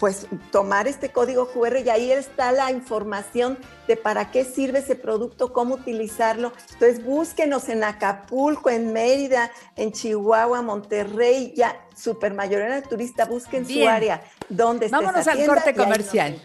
pues 0.00 0.26
tomar 0.50 0.88
este 0.88 1.10
código 1.10 1.52
QR 1.52 1.76
y 1.84 1.90
ahí 1.90 2.10
está 2.10 2.50
la 2.52 2.72
información 2.72 3.58
de 3.86 3.96
para 3.96 4.30
qué 4.30 4.46
sirve 4.46 4.78
ese 4.78 4.94
producto, 4.96 5.52
cómo 5.52 5.74
utilizarlo. 5.74 6.54
Entonces 6.72 7.04
búsquenos 7.04 7.68
en 7.68 7.84
Acapulco, 7.84 8.70
en 8.70 8.94
Mérida, 8.94 9.50
en 9.76 9.92
Chihuahua, 9.92 10.62
Monterrey, 10.62 11.52
ya 11.54 11.76
Supermayorera 11.94 12.80
Naturista, 12.80 13.26
busquen 13.26 13.68
su 13.68 13.86
área 13.86 14.22
donde 14.48 14.86
está 14.86 15.00
Vámonos 15.00 15.28
al 15.28 15.36
tienda 15.36 15.54
corte 15.54 15.74
comercial. 15.74 16.40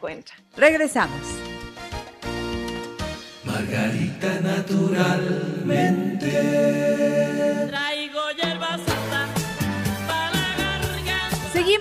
Regresamos. 0.58 1.22
Margarita 3.46 4.42
naturalmente. 4.42 6.76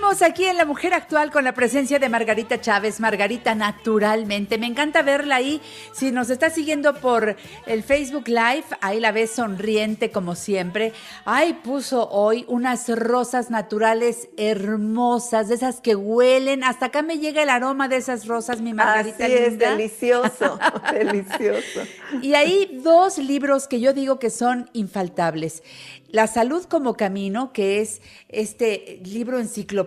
Seguimos 0.05 0.21
aquí 0.21 0.45
en 0.45 0.57
La 0.57 0.65
Mujer 0.65 0.93
Actual 0.93 1.31
con 1.31 1.43
la 1.43 1.55
presencia 1.55 1.97
de 1.97 2.09
Margarita 2.09 2.61
Chávez, 2.61 2.99
Margarita 2.99 3.55
naturalmente. 3.55 4.59
Me 4.59 4.67
encanta 4.67 5.01
verla 5.01 5.37
ahí. 5.37 5.59
Si 5.93 6.11
nos 6.11 6.29
está 6.29 6.51
siguiendo 6.51 6.93
por 6.93 7.35
el 7.65 7.81
Facebook 7.81 8.27
Live, 8.27 8.65
ahí 8.81 8.99
la 8.99 9.11
ves 9.11 9.31
sonriente 9.31 10.11
como 10.11 10.35
siempre. 10.35 10.93
Ay, 11.25 11.53
puso 11.53 12.07
hoy 12.11 12.45
unas 12.47 12.87
rosas 12.87 13.49
naturales 13.49 14.29
hermosas, 14.37 15.47
de 15.47 15.55
esas 15.55 15.81
que 15.81 15.95
huelen. 15.95 16.63
Hasta 16.63 16.87
acá 16.87 17.01
me 17.01 17.17
llega 17.17 17.41
el 17.41 17.49
aroma 17.49 17.87
de 17.87 17.97
esas 17.97 18.27
rosas, 18.27 18.61
mi 18.61 18.75
Margarita 18.75 19.25
Así 19.25 19.33
es, 19.33 19.49
linda. 19.53 19.71
delicioso, 19.71 20.59
delicioso. 20.93 21.81
Y 22.21 22.35
hay 22.35 22.79
dos 22.83 23.17
libros 23.17 23.67
que 23.67 23.79
yo 23.79 23.91
digo 23.91 24.19
que 24.19 24.29
son 24.29 24.69
infaltables. 24.73 25.63
La 26.11 26.27
salud 26.27 26.63
como 26.63 26.95
camino, 26.95 27.51
que 27.51 27.81
es 27.81 28.01
este 28.29 29.01
libro 29.03 29.39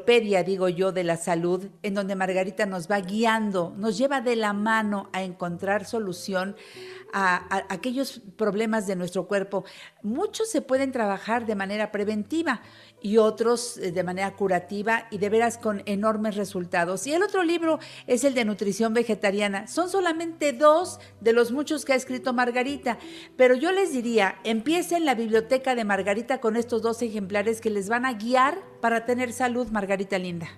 digo 0.09 0.69
yo, 0.71 0.91
de 0.91 1.05
la 1.05 1.19
salud, 1.19 1.67
en 1.83 1.95
donde 1.95 2.17
Margarita 2.17 2.65
nos 2.65 2.91
va 2.91 3.01
guiando, 3.01 3.75
nos 3.77 3.99
lleva 3.99 4.23
de 4.23 4.37
la 4.37 4.55
mano 4.55 5.11
a 5.13 5.23
encontrar 5.23 5.85
solución 5.85 6.57
a 7.13 7.67
aquellos 7.69 8.21
problemas 8.37 8.87
de 8.87 8.97
nuestro 8.97 9.27
cuerpo. 9.27 9.65
Muchos 10.03 10.51
se 10.51 10.63
pueden 10.63 10.93
trabajar 10.93 11.47
de 11.47 11.55
manera 11.55 11.91
preventiva 11.91 12.63
y 13.01 13.19
otros 13.19 13.79
eh, 13.79 13.93
de 13.93 14.03
manera 14.03 14.35
curativa 14.37 15.07
y 15.11 15.19
de 15.19 15.29
veras 15.29 15.59
con 15.59 15.83
enormes 15.87 16.37
resultados. 16.37 17.07
Y 17.07 17.13
el 17.13 17.23
otro 17.23 17.43
libro 17.43 17.79
es 18.07 18.25
el 18.25 18.35
de 18.35 18.45
nutrición 18.45 18.95
vegetariana. 18.95 19.67
Son 19.67 19.89
solamente 19.89 20.53
dos 20.53 21.01
de 21.21 21.33
los 21.33 21.53
muchos 21.53 21.85
que 21.85 21.93
ha 21.93 21.97
escrito 21.97 22.33
Margarita, 22.33 22.99
pero 23.37 23.55
yo 23.55 23.73
les 23.73 23.93
diría, 23.93 24.37
empiecen 24.45 25.05
la 25.05 25.15
biblioteca 25.15 25.75
de 25.75 25.85
Margarita 25.85 26.41
con 26.41 26.57
estos 26.57 26.83
dos 26.83 27.03
ejemplares 27.03 27.61
que 27.61 27.71
les 27.71 27.89
van 27.89 28.05
a 28.05 28.15
guiar 28.15 28.59
para 28.81 29.05
tener 29.05 29.33
salud, 29.33 29.69
Margarita 29.69 30.19
Linda. 30.19 30.49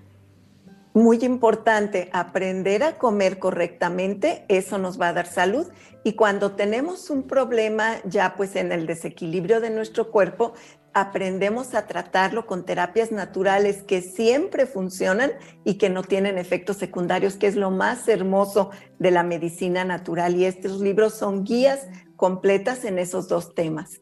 Muy 0.92 1.18
importante, 1.24 2.10
aprender 2.12 2.82
a 2.82 2.98
comer 2.98 3.38
correctamente, 3.38 4.44
eso 4.48 4.76
nos 4.76 5.00
va 5.00 5.08
a 5.08 5.12
dar 5.12 5.26
salud. 5.26 5.68
Y 6.02 6.14
cuando 6.14 6.52
tenemos 6.52 7.10
un 7.10 7.28
problema 7.28 7.98
ya 8.04 8.34
pues 8.36 8.56
en 8.56 8.72
el 8.72 8.86
desequilibrio 8.86 9.60
de 9.60 9.70
nuestro 9.70 10.10
cuerpo, 10.10 10.52
aprendemos 10.92 11.74
a 11.74 11.86
tratarlo 11.86 12.44
con 12.46 12.64
terapias 12.64 13.12
naturales 13.12 13.84
que 13.84 14.02
siempre 14.02 14.66
funcionan 14.66 15.30
y 15.64 15.74
que 15.74 15.90
no 15.90 16.02
tienen 16.02 16.38
efectos 16.38 16.78
secundarios, 16.78 17.36
que 17.36 17.46
es 17.46 17.54
lo 17.54 17.70
más 17.70 18.08
hermoso 18.08 18.70
de 18.98 19.12
la 19.12 19.22
medicina 19.22 19.84
natural. 19.84 20.34
Y 20.34 20.44
estos 20.44 20.80
libros 20.80 21.14
son 21.14 21.44
guías 21.44 21.86
completas 22.16 22.84
en 22.84 22.98
esos 22.98 23.28
dos 23.28 23.54
temas. 23.54 24.00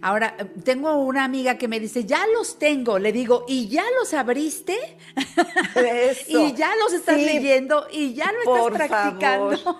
Ahora, 0.00 0.36
tengo 0.64 0.96
una 0.98 1.24
amiga 1.24 1.56
que 1.58 1.68
me 1.68 1.80
dice, 1.80 2.04
ya 2.04 2.26
los 2.34 2.58
tengo. 2.58 2.98
Le 2.98 3.12
digo, 3.12 3.44
¿y 3.48 3.68
ya 3.68 3.84
los 3.98 4.14
abriste? 4.14 4.76
Eso. 5.74 6.38
Y 6.46 6.52
ya 6.54 6.70
los 6.76 6.92
estás 6.92 7.16
Sí, 7.16 7.24
leyendo 7.24 7.86
y 7.90 8.14
ya 8.14 8.30
lo 8.32 8.68
estás 8.70 8.88
practicando. 8.88 9.58
favor. 9.58 9.76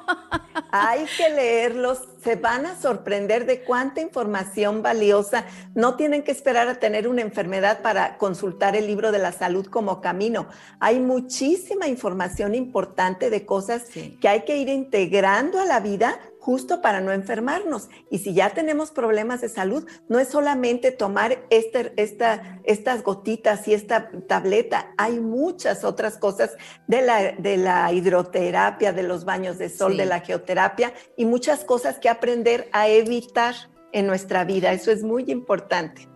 Hay 0.71 1.07
que 1.17 1.31
leerlos, 1.31 2.01
se 2.23 2.37
van 2.37 2.67
a 2.67 2.79
sorprender 2.81 3.47
de 3.47 3.63
cuánta 3.63 4.01
información 4.01 4.83
valiosa. 4.83 5.45
No 5.75 5.95
tienen 5.97 6.23
que 6.23 6.33
esperar 6.33 6.69
a 6.69 6.79
tener 6.79 7.09
una 7.09 7.23
enfermedad 7.23 7.81
para 7.81 8.19
consultar 8.19 8.77
el 8.77 8.87
libro 8.87 9.13
de 9.13 9.19
la 9.19 9.33
salud 9.33 9.67
como 9.67 10.01
camino. 10.01 10.49
Hay 10.81 10.99
muchísima 11.01 11.87
información 11.87 12.55
importante 12.55 13.31
de 13.31 13.47
cosas 13.47 13.83
Sí. 13.91 14.19
que 14.21 14.29
hay 14.29 14.43
que 14.43 14.57
ir 14.59 14.69
integrando 14.69 15.61
a 15.61 15.65
la 15.65 15.81
vida 15.81 16.19
justo 16.49 16.81
para 16.81 17.02
no 17.02 17.12
enfermarnos. 17.12 17.90
Y 18.09 18.21
si 18.21 18.33
ya 18.33 18.55
tenemos 18.55 18.90
problemas 18.90 19.43
de 19.43 19.50
salud, 19.50 19.87
no 20.09 20.19
es 20.19 20.28
solamente 20.28 20.93
tomar 20.93 21.45
este, 21.50 21.93
esta, 21.97 22.59
estas 22.64 23.02
gotitas 23.02 23.69
y 23.69 23.75
esta 23.75 24.09
tableta, 24.26 24.95
hay 24.97 25.21
muchas 25.21 25.85
otras 25.85 26.17
cosas 26.17 26.57
de 26.87 27.02
la, 27.02 27.33
de 27.33 27.59
la 27.59 27.93
hidroterapia, 27.93 28.95
de 28.95 29.02
los 29.02 29.26
baños 29.26 29.59
de 29.59 29.69
sol, 29.69 29.93
Sí. 29.93 29.99
de 29.99 30.07
la 30.07 30.21
geoterapia 30.21 30.95
y 31.19 31.26
muchas 31.26 31.64
cosas 31.64 31.99
que 31.99 32.09
aprender 32.09 32.71
a 32.73 32.88
evitar 32.88 33.55
en 33.93 34.07
nuestra 34.07 34.45
vida. 34.45 34.73
Eso 34.73 34.90
es 34.90 35.02
muy 35.02 35.31
importante. 35.31 36.08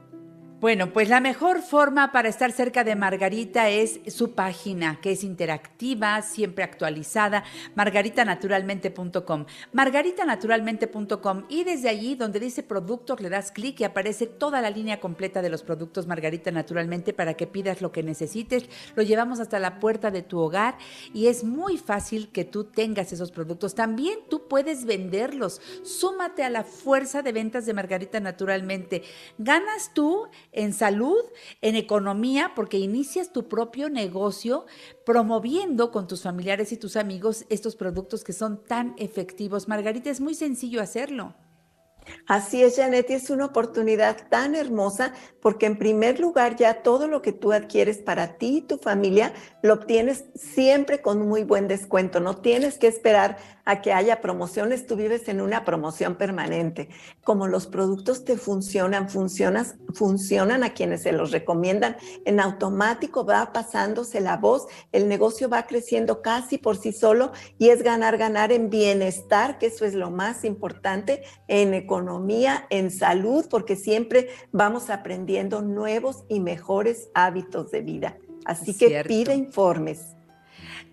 Bueno, 0.63 0.93
pues 0.93 1.09
la 1.09 1.19
mejor 1.19 1.61
forma 1.61 2.13
para 2.13 2.29
estar 2.29 2.53
cerca 2.53 2.85
de 2.85 2.95
Margarita 2.95 3.69
es 3.69 3.99
su 4.07 4.31
página, 4.31 5.01
que 5.01 5.11
es 5.11 5.25
interactiva, 5.25 6.23
siempre 6.23 6.63
actualizada, 6.63 7.43
margaritanaturalmente.com. 7.75 9.47
Margaritanaturalmente.com 9.73 11.47
y 11.49 11.65
desde 11.65 11.89
allí 11.89 12.15
donde 12.15 12.39
dice 12.39 12.63
productos 12.63 13.21
le 13.21 13.29
das 13.29 13.51
clic 13.51 13.81
y 13.81 13.85
aparece 13.85 14.29
toda 14.29 14.61
la 14.61 14.71
línea 14.71 15.01
completa 15.01 15.43
de 15.43 15.51
los 15.51 15.65
productos 15.65 16.07
Margarita 16.07 16.53
Naturalmente 16.53 17.13
para 17.13 17.35
que 17.35 17.49
pidas 17.49 17.83
lo 17.83 17.91
que 17.91 18.05
necesites. 18.05 18.67
Lo 18.95 19.03
llevamos 19.03 19.41
hasta 19.41 19.59
la 19.59 19.81
puerta 19.81 20.13
de 20.13 20.23
tu 20.23 20.39
hogar 20.39 20.79
y 21.13 21.27
es 21.27 21.43
muy 21.43 21.77
fácil 21.77 22.29
que 22.29 22.45
tú 22.45 22.63
tengas 22.63 23.13
esos 23.13 23.33
productos. 23.33 23.75
También 23.75 24.21
tú 24.31 24.47
puedes 24.47 24.85
venderlos. 24.85 25.61
Súmate 25.83 26.45
a 26.45 26.51
la 26.51 26.63
fuerza 26.63 27.21
de 27.23 27.33
ventas 27.33 27.67
de 27.67 27.75
Margarita 27.75 28.21
Naturalmente. 28.21 29.03
Ganas 29.39 29.91
tú 29.93 30.29
en 30.53 30.73
salud, 30.73 31.23
en 31.61 31.77
economía, 31.77 32.53
porque 32.55 32.79
inicias 32.79 33.33
tu 33.33 33.49
propio 33.49 33.89
negocio 33.89 34.67
promoviendo 35.05 35.91
con 35.91 36.07
tus 36.07 36.23
familiares 36.23 36.73
y 36.73 36.77
tus 36.77 36.97
amigos 36.97 37.45
estos 37.49 37.75
productos 37.75 38.23
que 38.23 38.33
son 38.33 38.63
tan 38.63 38.95
efectivos. 38.99 39.69
Margarita, 39.69 40.11
es 40.11 40.21
muy 40.21 40.35
sencillo 40.35 40.81
hacerlo. 40.81 41.35
Así 42.27 42.63
es, 42.63 42.77
Janet, 42.77 43.11
y 43.11 43.15
es 43.15 43.31
una 43.31 43.47
oportunidad 43.47 44.29
tan 44.29 44.55
hermosa 44.55 45.13
porque 45.41 45.67
en 45.67 45.77
primer 45.77 46.21
lugar 46.21 46.57
ya 46.57 46.83
todo 46.83 47.09
lo 47.09 47.21
que 47.21 47.33
tú 47.33 47.53
adquieres 47.53 47.99
para 47.99 48.39
ti 48.39 48.59
y 48.59 48.63
tu 48.63 48.79
familia 48.79 49.33
lo 49.63 49.75
obtienes 49.75 50.25
siempre 50.35 51.03
con 51.03 51.29
muy 51.29 51.43
buen 51.43 51.69
descuento. 51.69 52.21
No 52.21 52.37
tienes 52.37 52.79
que 52.79 52.87
esperar 52.87 53.39
a 53.65 53.81
que 53.81 53.93
haya 53.93 54.21
promociones, 54.21 54.87
tú 54.87 54.97
vives 54.97 55.29
en 55.29 55.41
una 55.41 55.65
promoción 55.65 56.17
permanente. 56.17 56.89
Como 57.25 57.47
los 57.47 57.67
productos 57.67 58.25
te 58.25 58.37
funcionan, 58.37 59.09
funcionas, 59.09 59.77
funcionan 59.95 60.65
a 60.65 60.75
quienes 60.75 61.03
se 61.03 61.13
los 61.13 61.31
recomiendan, 61.31 61.97
en 62.25 62.41
automático 62.41 63.25
va 63.25 63.53
pasándose 63.53 64.21
la 64.21 64.37
voz, 64.37 64.67
el 64.91 65.09
negocio 65.09 65.49
va 65.49 65.67
creciendo 65.67 66.23
casi 66.23 66.59
por 66.59 66.77
sí 66.77 66.93
solo 66.93 67.33
y 67.59 67.69
es 67.69 67.83
ganar, 67.83 68.17
ganar 68.17 68.53
en 68.53 68.71
bienestar, 68.71 69.59
que 69.59 69.67
eso 69.67 69.85
es 69.85 69.95
lo 69.95 70.11
más 70.11 70.45
importante, 70.45 71.23
en 71.47 71.75
economía 71.75 71.92
economía, 71.93 72.67
en 72.71 72.91
salud, 72.91 73.47
porque 73.51 73.77
siempre 73.77 74.29
vamos 74.51 74.89
aprendiendo 74.89 75.61
nuevos 75.61 76.25
y 76.29 76.41
mejores 76.41 77.11
hábitos 77.13 77.71
de 77.71 77.83
vida. 77.83 78.19
Así 78.47 78.77
que 78.77 78.89
Cierto. 78.89 79.09
pide 79.09 79.35
informes. 79.35 80.17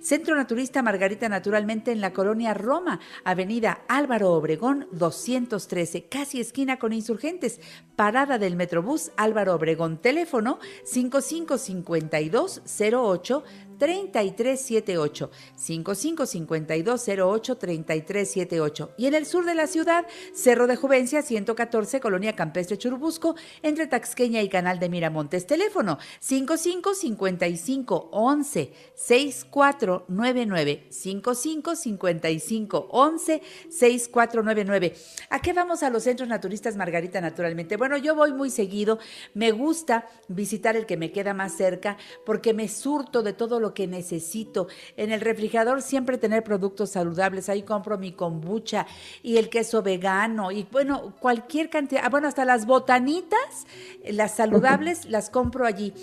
Centro 0.00 0.36
Naturista 0.36 0.82
Margarita 0.82 1.28
Naturalmente 1.28 1.92
en 1.92 2.00
la 2.00 2.12
colonia 2.12 2.54
Roma, 2.54 3.00
Avenida 3.24 3.82
Álvaro 3.88 4.32
Obregón 4.32 4.86
213, 4.92 6.08
casi 6.08 6.40
esquina 6.40 6.78
con 6.78 6.92
insurgentes, 6.92 7.60
parada 7.96 8.38
del 8.38 8.54
Metrobús 8.56 9.10
Álvaro 9.16 9.54
Obregón, 9.54 9.98
teléfono 9.98 10.58
555208 10.84 13.44
3378 13.78 15.30
555208 15.56 17.56
3378 17.56 18.90
y 18.96 19.06
en 19.06 19.14
el 19.14 19.26
sur 19.26 19.44
de 19.44 19.54
la 19.54 19.66
ciudad 19.66 20.06
Cerro 20.32 20.66
de 20.66 20.76
Juvencia 20.76 21.22
114 21.22 22.00
Colonia 22.00 22.34
Campestre 22.34 22.78
Churubusco 22.78 23.34
entre 23.62 23.86
Taxqueña 23.86 24.42
y 24.42 24.48
Canal 24.48 24.78
de 24.78 24.88
Miramontes. 24.88 25.46
Teléfono 25.46 25.98
5555 26.20 28.08
11 28.12 28.72
6499 28.94 30.86
5555 30.90 32.88
11 32.90 33.42
6499 33.70 34.94
¿A 35.30 35.40
qué 35.40 35.52
vamos 35.52 35.82
a 35.82 35.90
los 35.90 36.02
centros 36.02 36.28
naturistas 36.28 36.76
Margarita 36.76 37.20
naturalmente? 37.20 37.76
Bueno, 37.76 37.96
yo 37.96 38.14
voy 38.14 38.32
muy 38.32 38.50
seguido, 38.50 38.98
me 39.34 39.52
gusta 39.52 40.06
visitar 40.28 40.76
el 40.76 40.86
que 40.86 40.96
me 40.96 41.12
queda 41.12 41.34
más 41.34 41.56
cerca 41.56 41.96
porque 42.24 42.54
me 42.54 42.68
surto 42.68 43.22
de 43.22 43.32
todo 43.32 43.60
lo 43.60 43.63
que 43.72 43.86
necesito. 43.86 44.66
En 44.96 45.12
el 45.12 45.20
refrigerador 45.20 45.80
siempre 45.80 46.18
tener 46.18 46.44
productos 46.44 46.90
saludables. 46.90 47.48
Ahí 47.48 47.62
compro 47.62 47.96
mi 47.96 48.12
kombucha 48.12 48.86
y 49.22 49.38
el 49.38 49.48
queso 49.48 49.82
vegano 49.82 50.50
y 50.50 50.66
bueno, 50.70 51.14
cualquier 51.20 51.70
cantidad, 51.70 52.02
ah, 52.04 52.08
bueno, 52.10 52.28
hasta 52.28 52.44
las 52.44 52.66
botanitas, 52.66 53.66
las 54.04 54.34
saludables, 54.34 55.06
las 55.06 55.30
compro 55.30 55.64
allí 55.64 55.94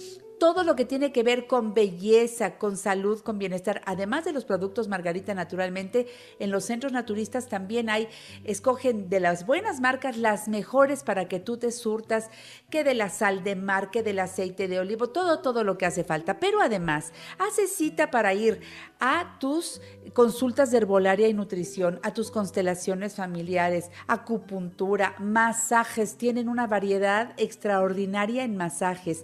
todo 0.41 0.63
lo 0.63 0.75
que 0.75 0.85
tiene 0.85 1.11
que 1.11 1.21
ver 1.21 1.45
con 1.45 1.75
belleza, 1.75 2.57
con 2.57 2.75
salud, 2.75 3.21
con 3.21 3.37
bienestar, 3.37 3.83
además 3.85 4.25
de 4.25 4.33
los 4.33 4.43
productos 4.43 4.87
Margarita 4.87 5.35
naturalmente, 5.35 6.07
en 6.39 6.49
los 6.49 6.65
centros 6.65 6.91
naturistas 6.91 7.47
también 7.47 7.91
hay, 7.91 8.07
escogen 8.43 9.07
de 9.07 9.19
las 9.19 9.45
buenas 9.45 9.81
marcas 9.81 10.17
las 10.17 10.47
mejores 10.47 11.03
para 11.03 11.27
que 11.27 11.39
tú 11.39 11.57
te 11.57 11.71
surtas, 11.71 12.31
que 12.71 12.83
de 12.83 12.95
la 12.95 13.11
sal 13.11 13.43
de 13.43 13.55
mar, 13.55 13.91
que 13.91 14.01
del 14.01 14.17
aceite 14.17 14.67
de 14.67 14.79
olivo, 14.79 15.11
todo, 15.11 15.41
todo 15.41 15.63
lo 15.63 15.77
que 15.77 15.85
hace 15.85 16.03
falta. 16.03 16.39
Pero 16.39 16.59
además, 16.59 17.13
hace 17.37 17.67
cita 17.67 18.09
para 18.09 18.33
ir 18.33 18.61
a 18.99 19.37
tus 19.39 19.79
consultas 20.13 20.71
de 20.71 20.77
herbolaria 20.77 21.27
y 21.27 21.35
nutrición, 21.35 21.99
a 22.01 22.15
tus 22.15 22.31
constelaciones 22.31 23.13
familiares, 23.13 23.91
acupuntura, 24.07 25.13
masajes, 25.19 26.17
tienen 26.17 26.49
una 26.49 26.65
variedad 26.65 27.33
extraordinaria 27.37 28.43
en 28.43 28.57
masajes. 28.57 29.23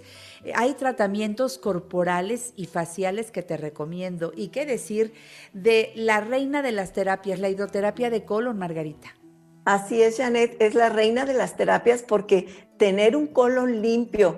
Hay 0.54 0.76
tratamientos 0.76 1.07
corporales 1.58 2.54
y 2.56 2.66
faciales 2.66 3.32
que 3.32 3.44
te 3.44 3.58
recomiendo. 3.58 4.32
¿Y 4.36 4.50
qué 4.50 4.66
decir 4.66 5.14
de 5.54 5.92
la 5.96 6.22
reina 6.22 6.62
de 6.62 6.72
las 6.72 6.94
terapias, 6.94 7.40
la 7.40 7.50
hidroterapia 7.50 8.10
de 8.10 8.26
colon, 8.26 8.58
Margarita? 8.58 9.16
Así 9.66 10.02
es, 10.02 10.18
Janet, 10.18 10.56
es 10.62 10.76
la 10.76 10.90
reina 10.90 11.26
de 11.26 11.34
las 11.34 11.58
terapias 11.58 12.02
porque 12.02 12.48
tener 12.78 13.16
un 13.16 13.28
colon 13.28 13.82
limpio, 13.82 14.38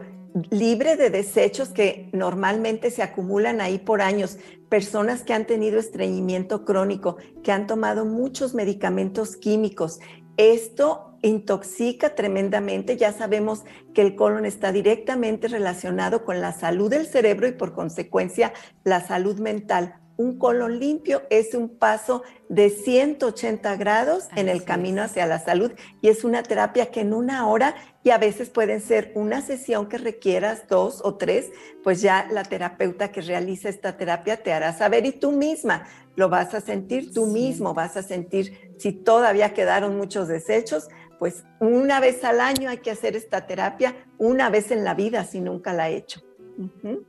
libre 0.50 0.96
de 0.96 1.10
desechos 1.10 1.70
que 1.70 2.10
normalmente 2.14 2.90
se 2.92 3.04
acumulan 3.04 3.62
ahí 3.62 3.78
por 3.78 4.02
años, 4.02 4.38
personas 4.70 5.24
que 5.24 5.34
han 5.34 5.46
tenido 5.46 5.80
estreñimiento 5.80 6.66
crónico, 6.66 7.18
que 7.44 7.52
han 7.52 7.68
tomado 7.68 8.06
muchos 8.06 8.54
medicamentos 8.54 9.36
químicos. 9.36 10.00
Esto 10.38 11.09
intoxica 11.22 12.16
tremendamente. 12.16 12.98
Ya 12.98 13.12
sabemos 13.12 13.64
que 13.94 14.02
el 14.02 14.16
colon 14.16 14.46
está 14.46 14.72
directamente 14.72 15.48
relacionado 15.48 16.26
con 16.26 16.42
la 16.42 16.54
salud 16.54 16.90
del 16.90 17.08
cerebro 17.08 17.48
y 17.48 17.52
por 17.52 17.74
consecuencia 17.74 18.54
la 18.84 19.06
salud 19.06 19.40
mental. 19.40 19.96
Un 20.20 20.38
colon 20.38 20.80
limpio 20.80 21.22
es 21.30 21.54
un 21.54 21.70
paso 21.70 22.24
de 22.50 22.70
180 22.70 23.78
grados 23.78 24.28
en 24.36 24.50
el 24.50 24.66
camino 24.66 25.02
hacia 25.02 25.26
la 25.26 25.40
salud 25.40 25.72
y 26.02 26.10
es 26.10 26.26
una 26.26 26.44
terapia 26.44 26.92
que 26.92 27.00
en 27.00 27.14
una 27.14 27.48
hora 27.48 27.74
y 28.04 28.10
a 28.10 28.18
veces 28.18 28.50
pueden 28.50 28.82
ser 28.82 29.14
una 29.16 29.42
sesión 29.42 29.88
que 29.88 29.98
requieras 29.98 30.68
dos 30.68 31.00
o 31.06 31.16
tres, 31.16 31.50
pues 31.86 32.02
ya 32.02 32.28
la 32.32 32.44
terapeuta 32.44 33.14
que 33.14 33.22
realiza 33.22 33.70
esta 33.70 33.96
terapia 33.96 34.44
te 34.44 34.52
hará 34.52 34.74
saber 34.74 35.06
y 35.06 35.14
tú 35.14 35.32
misma 35.32 35.86
lo 36.18 36.28
vas 36.28 36.54
a 36.54 36.60
sentir, 36.60 37.14
tú 37.14 37.28
mismo 37.28 37.74
vas 37.74 37.96
a 37.96 38.04
sentir 38.04 38.76
si 38.78 38.92
todavía 38.92 39.54
quedaron 39.54 39.96
muchos 39.96 40.28
desechos, 40.28 40.90
pues 41.20 41.44
una 41.60 42.00
vez 42.00 42.24
al 42.24 42.40
año 42.40 42.70
hay 42.70 42.78
que 42.78 42.92
hacer 42.92 43.16
esta 43.16 43.46
terapia, 43.46 43.96
una 44.18 44.50
vez 44.50 44.72
en 44.72 44.84
la 44.84 44.96
vida 44.96 45.26
si 45.26 45.42
nunca 45.42 45.74
la 45.74 45.90
he 45.90 45.98
hecho. 45.98 46.22
Uh 46.58 46.70
-huh. 46.82 47.06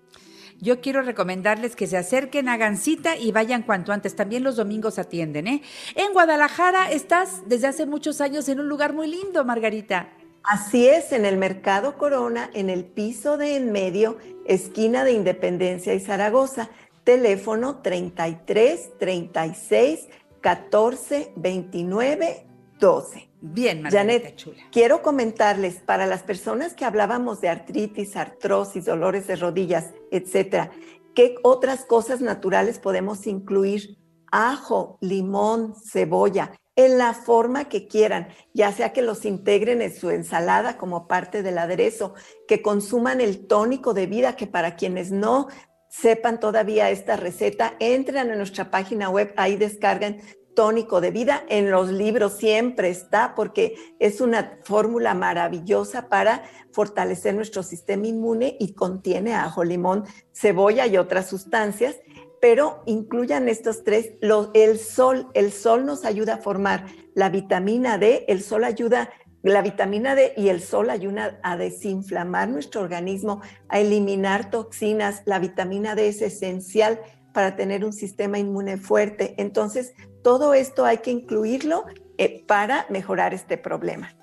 Yo 0.61 0.83
quiero 0.83 1.01
recomendarles 1.01 1.75
que 1.75 1.87
se 1.87 1.97
acerquen, 1.97 2.49
hagan 2.49 2.77
cita 2.77 3.17
y 3.17 3.33
vayan 3.33 3.63
cuanto 3.63 3.93
antes. 3.93 4.15
También 4.15 4.45
los 4.45 4.57
domingos 4.57 4.99
atienden, 4.99 5.47
¿eh? 5.47 5.63
En 5.95 6.13
Guadalajara 6.13 6.91
estás 6.91 7.43
desde 7.47 7.69
hace 7.69 7.87
muchos 7.87 8.21
años 8.21 8.47
en 8.49 8.61
un 8.61 8.69
lugar 8.69 8.93
muy 8.93 9.07
lindo, 9.07 9.43
Margarita. 9.45 10.11
Así 10.43 10.87
es, 10.87 11.13
en 11.13 11.25
el 11.25 11.39
Mercado 11.39 11.97
Corona, 11.97 12.51
en 12.53 12.69
el 12.69 12.85
piso 12.85 13.39
de 13.39 13.57
en 13.57 13.73
medio, 13.73 14.19
esquina 14.47 15.05
de 15.05 15.13
Independencia 15.13 15.95
y 15.95 16.01
Zaragoza. 16.01 16.69
Teléfono 17.05 17.81
33 17.81 18.99
36 18.99 20.09
14 20.43 21.33
29 21.37 22.47
12. 22.79 23.30
Bien, 23.43 23.83
Margarita, 23.83 23.99
Janet, 23.99 24.37
chula. 24.37 24.63
quiero 24.71 25.03
comentarles 25.03 25.77
para 25.77 26.07
las 26.07 26.23
personas 26.23 26.75
que 26.75 26.85
hablábamos 26.85 27.41
de 27.41 27.49
artritis, 27.49 28.17
artrosis, 28.17 28.85
dolores 28.85 29.27
de 29.27 29.37
rodillas, 29.37 29.95
etcétera, 30.11 30.71
¿qué 31.15 31.37
otras 31.43 31.85
cosas 31.85 32.21
naturales 32.21 32.79
podemos 32.79 33.27
incluir? 33.27 33.97
Ajo, 34.31 34.99
limón, 35.01 35.75
cebolla, 35.75 36.53
en 36.77 36.99
la 36.99 37.15
forma 37.15 37.69
que 37.69 37.89
quieran, 37.89 38.29
ya 38.55 38.73
sea 38.73 38.93
que 38.93 39.03
los 39.03 39.25
integren 39.25 39.83
en 39.83 39.95
su 39.95 40.11
ensalada 40.11 40.77
como 40.77 41.09
parte 41.09 41.43
del 41.43 41.59
aderezo, 41.59 42.15
que 42.47 42.63
consuman 42.63 43.21
el 43.21 43.47
tónico 43.47 43.93
de 43.93 44.07
vida, 44.07 44.37
que 44.37 44.47
para 44.47 44.77
quienes 44.77 45.11
no 45.11 45.49
sepan 45.89 46.39
todavía 46.39 46.91
esta 46.91 47.17
receta, 47.17 47.75
entren 47.81 48.31
a 48.31 48.37
nuestra 48.37 48.71
página 48.71 49.11
web, 49.11 49.35
ahí 49.37 49.57
descargan 49.57 50.21
tónico 50.55 51.01
de 51.01 51.11
vida. 51.11 51.45
En 51.49 51.71
los 51.71 51.91
libros 51.91 52.35
siempre 52.35 52.91
está 52.91 53.35
porque 53.35 53.75
es 53.99 54.21
una 54.21 54.59
fórmula 54.65 55.15
maravillosa 55.15 56.09
para 56.09 56.43
fortalecer 56.73 57.35
nuestro 57.35 57.63
sistema 57.63 58.07
inmune 58.07 58.57
y 58.59 58.75
contiene 58.75 59.35
ajo, 59.35 59.65
limón, 59.65 60.05
cebolla 60.33 60.87
y 60.87 60.97
otras 60.97 61.29
sustancias. 61.29 61.97
pero 62.41 62.83
incluyan 62.87 63.51
estos 63.51 63.85
tres. 63.85 64.13
el 64.55 64.79
sol, 64.79 65.29
el 65.35 65.53
sol 65.53 65.85
nos 65.85 66.07
ayuda 66.07 66.35
a 66.35 66.39
formar 66.39 66.87
la 67.15 67.29
vitamina 67.29 67.99
D, 67.99 68.25
el 68.29 68.43
sol 68.43 68.65
ayuda, 68.65 69.11
la 69.43 69.61
vitamina 69.61 70.15
D 70.15 70.33
y 70.39 70.49
el 70.49 70.63
sol 70.63 70.89
ayuda 70.89 71.39
a 71.43 71.59
desinflamar 71.59 72.49
nuestro 72.49 72.81
organismo, 72.81 73.43
a 73.69 73.81
eliminar 73.81 74.51
toxinas. 74.51 75.23
La 75.27 75.39
vitamina 75.39 75.95
D 75.95 76.09
es 76.09 76.23
esencial 76.23 77.01
para 77.33 77.57
tener 77.57 77.85
un 77.85 77.93
sistema 77.93 78.39
inmune 78.39 78.77
fuerte. 78.77 79.35
Entonces, 79.39 79.93
todo 80.23 80.55
esto 80.55 80.85
hay 80.85 80.99
que 80.99 81.11
incluirlo 81.11 81.85
eh, 82.19 82.45
para 82.47 82.87
mejorar 82.91 83.35
este 83.35 83.57
problema. 83.57 84.15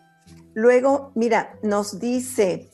Luego, 0.53 1.11
mira, 1.15 1.57
nos 1.61 1.99
dice 1.99 2.69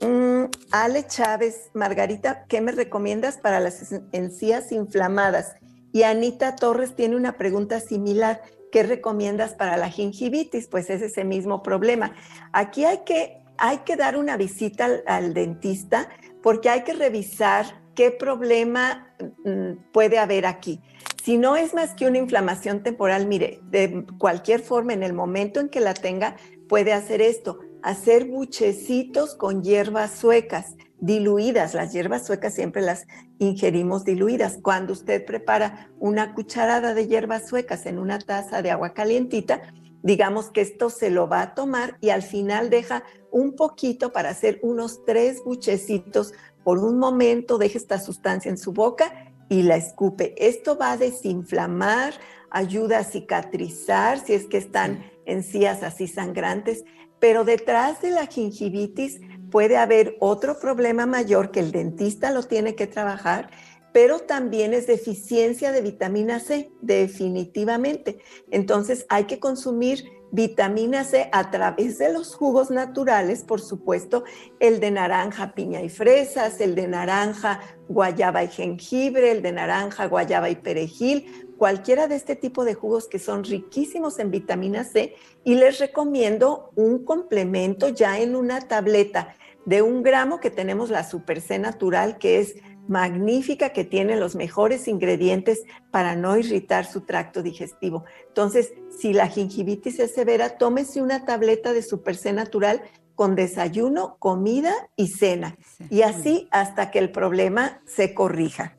mm, 0.00 0.44
Ale 0.70 1.06
Chávez, 1.06 1.70
Margarita, 1.74 2.44
¿qué 2.48 2.60
me 2.60 2.72
recomiendas 2.72 3.38
para 3.38 3.60
las 3.60 3.92
encías 4.12 4.72
inflamadas? 4.72 5.54
Y 5.92 6.02
Anita 6.02 6.56
Torres 6.56 6.94
tiene 6.94 7.16
una 7.16 7.36
pregunta 7.36 7.80
similar. 7.80 8.42
¿Qué 8.70 8.82
recomiendas 8.82 9.54
para 9.54 9.76
la 9.76 9.88
gingivitis? 9.88 10.68
Pues 10.68 10.90
es 10.90 11.00
ese 11.02 11.24
mismo 11.24 11.62
problema. 11.62 12.14
Aquí 12.52 12.84
hay 12.84 12.98
que, 13.04 13.38
hay 13.58 13.78
que 13.78 13.96
dar 13.96 14.16
una 14.16 14.36
visita 14.36 14.88
al 15.06 15.32
dentista 15.32 16.08
porque 16.42 16.68
hay 16.68 16.82
que 16.82 16.92
revisar 16.92 17.85
qué 17.96 18.12
problema 18.12 19.12
mm, 19.44 19.90
puede 19.92 20.18
haber 20.18 20.46
aquí. 20.46 20.80
Si 21.24 21.38
no 21.38 21.56
es 21.56 21.74
más 21.74 21.94
que 21.94 22.06
una 22.06 22.18
inflamación 22.18 22.84
temporal, 22.84 23.26
mire, 23.26 23.58
de 23.64 24.06
cualquier 24.18 24.60
forma, 24.60 24.92
en 24.92 25.02
el 25.02 25.12
momento 25.12 25.58
en 25.58 25.68
que 25.68 25.80
la 25.80 25.94
tenga, 25.94 26.36
puede 26.68 26.92
hacer 26.92 27.20
esto, 27.20 27.58
hacer 27.82 28.26
buchecitos 28.26 29.34
con 29.34 29.64
hierbas 29.64 30.12
suecas 30.12 30.76
diluidas. 31.00 31.74
Las 31.74 31.92
hierbas 31.92 32.26
suecas 32.26 32.54
siempre 32.54 32.82
las 32.82 33.06
ingerimos 33.38 34.04
diluidas. 34.04 34.58
Cuando 34.62 34.92
usted 34.92 35.24
prepara 35.24 35.90
una 35.98 36.32
cucharada 36.32 36.94
de 36.94 37.08
hierbas 37.08 37.48
suecas 37.48 37.86
en 37.86 37.98
una 37.98 38.18
taza 38.20 38.62
de 38.62 38.70
agua 38.70 38.94
calientita, 38.94 39.62
digamos 40.02 40.50
que 40.50 40.60
esto 40.60 40.90
se 40.90 41.10
lo 41.10 41.28
va 41.28 41.42
a 41.42 41.54
tomar 41.54 41.98
y 42.00 42.10
al 42.10 42.22
final 42.22 42.70
deja 42.70 43.02
un 43.32 43.56
poquito 43.56 44.12
para 44.12 44.30
hacer 44.30 44.60
unos 44.62 45.04
tres 45.04 45.42
buchecitos 45.44 46.32
por 46.66 46.80
un 46.80 46.98
momento 46.98 47.58
deje 47.58 47.78
esta 47.78 48.00
sustancia 48.00 48.50
en 48.50 48.58
su 48.58 48.72
boca 48.72 49.32
y 49.48 49.62
la 49.62 49.76
escupe. 49.76 50.34
Esto 50.36 50.76
va 50.76 50.90
a 50.90 50.96
desinflamar, 50.96 52.14
ayuda 52.50 52.98
a 52.98 53.04
cicatrizar 53.04 54.18
si 54.18 54.32
es 54.32 54.46
que 54.46 54.58
están 54.58 55.08
encías 55.26 55.84
así 55.84 56.08
sangrantes, 56.08 56.84
pero 57.20 57.44
detrás 57.44 58.02
de 58.02 58.10
la 58.10 58.26
gingivitis 58.26 59.20
puede 59.52 59.76
haber 59.76 60.16
otro 60.18 60.58
problema 60.58 61.06
mayor 61.06 61.52
que 61.52 61.60
el 61.60 61.70
dentista 61.70 62.32
lo 62.32 62.42
tiene 62.42 62.74
que 62.74 62.88
trabajar, 62.88 63.48
pero 63.92 64.18
también 64.18 64.74
es 64.74 64.88
deficiencia 64.88 65.70
de 65.70 65.82
vitamina 65.82 66.40
C, 66.40 66.72
definitivamente. 66.82 68.18
Entonces 68.50 69.06
hay 69.08 69.26
que 69.26 69.38
consumir 69.38 70.15
vitamina 70.30 71.04
C 71.04 71.28
a 71.32 71.50
través 71.50 71.98
de 71.98 72.12
los 72.12 72.34
jugos 72.34 72.70
naturales, 72.70 73.42
por 73.42 73.60
supuesto, 73.60 74.24
el 74.60 74.80
de 74.80 74.90
naranja, 74.90 75.54
piña 75.54 75.82
y 75.82 75.88
fresas, 75.88 76.60
el 76.60 76.74
de 76.74 76.88
naranja, 76.88 77.60
guayaba 77.88 78.44
y 78.44 78.48
jengibre, 78.48 79.30
el 79.30 79.42
de 79.42 79.52
naranja, 79.52 80.06
guayaba 80.06 80.50
y 80.50 80.56
perejil, 80.56 81.46
cualquiera 81.56 82.06
de 82.08 82.16
este 82.16 82.36
tipo 82.36 82.64
de 82.64 82.74
jugos 82.74 83.08
que 83.08 83.18
son 83.18 83.44
riquísimos 83.44 84.18
en 84.18 84.30
vitamina 84.30 84.84
C 84.84 85.14
y 85.44 85.54
les 85.54 85.78
recomiendo 85.78 86.70
un 86.74 87.04
complemento 87.04 87.88
ya 87.88 88.18
en 88.18 88.36
una 88.36 88.60
tableta 88.60 89.34
de 89.64 89.82
un 89.82 90.02
gramo 90.02 90.38
que 90.38 90.50
tenemos 90.50 90.90
la 90.90 91.02
Super 91.02 91.40
C 91.40 91.58
natural 91.58 92.18
que 92.18 92.40
es 92.40 92.54
magnífica 92.88 93.70
que 93.70 93.84
tiene 93.84 94.16
los 94.16 94.34
mejores 94.34 94.88
ingredientes 94.88 95.62
para 95.90 96.16
no 96.16 96.36
irritar 96.36 96.84
su 96.84 97.02
tracto 97.02 97.42
digestivo. 97.42 98.04
Entonces, 98.28 98.72
si 98.96 99.12
la 99.12 99.28
gingivitis 99.28 99.98
es 99.98 100.14
severa, 100.14 100.58
tómese 100.58 101.02
una 101.02 101.24
tableta 101.24 101.72
de 101.72 101.82
Super 101.82 102.16
C 102.16 102.32
natural 102.32 102.82
con 103.14 103.34
desayuno, 103.34 104.16
comida 104.18 104.72
y 104.94 105.08
cena. 105.08 105.56
Y 105.90 106.02
así 106.02 106.48
hasta 106.50 106.90
que 106.90 106.98
el 106.98 107.10
problema 107.10 107.80
se 107.86 108.14
corrija. 108.14 108.76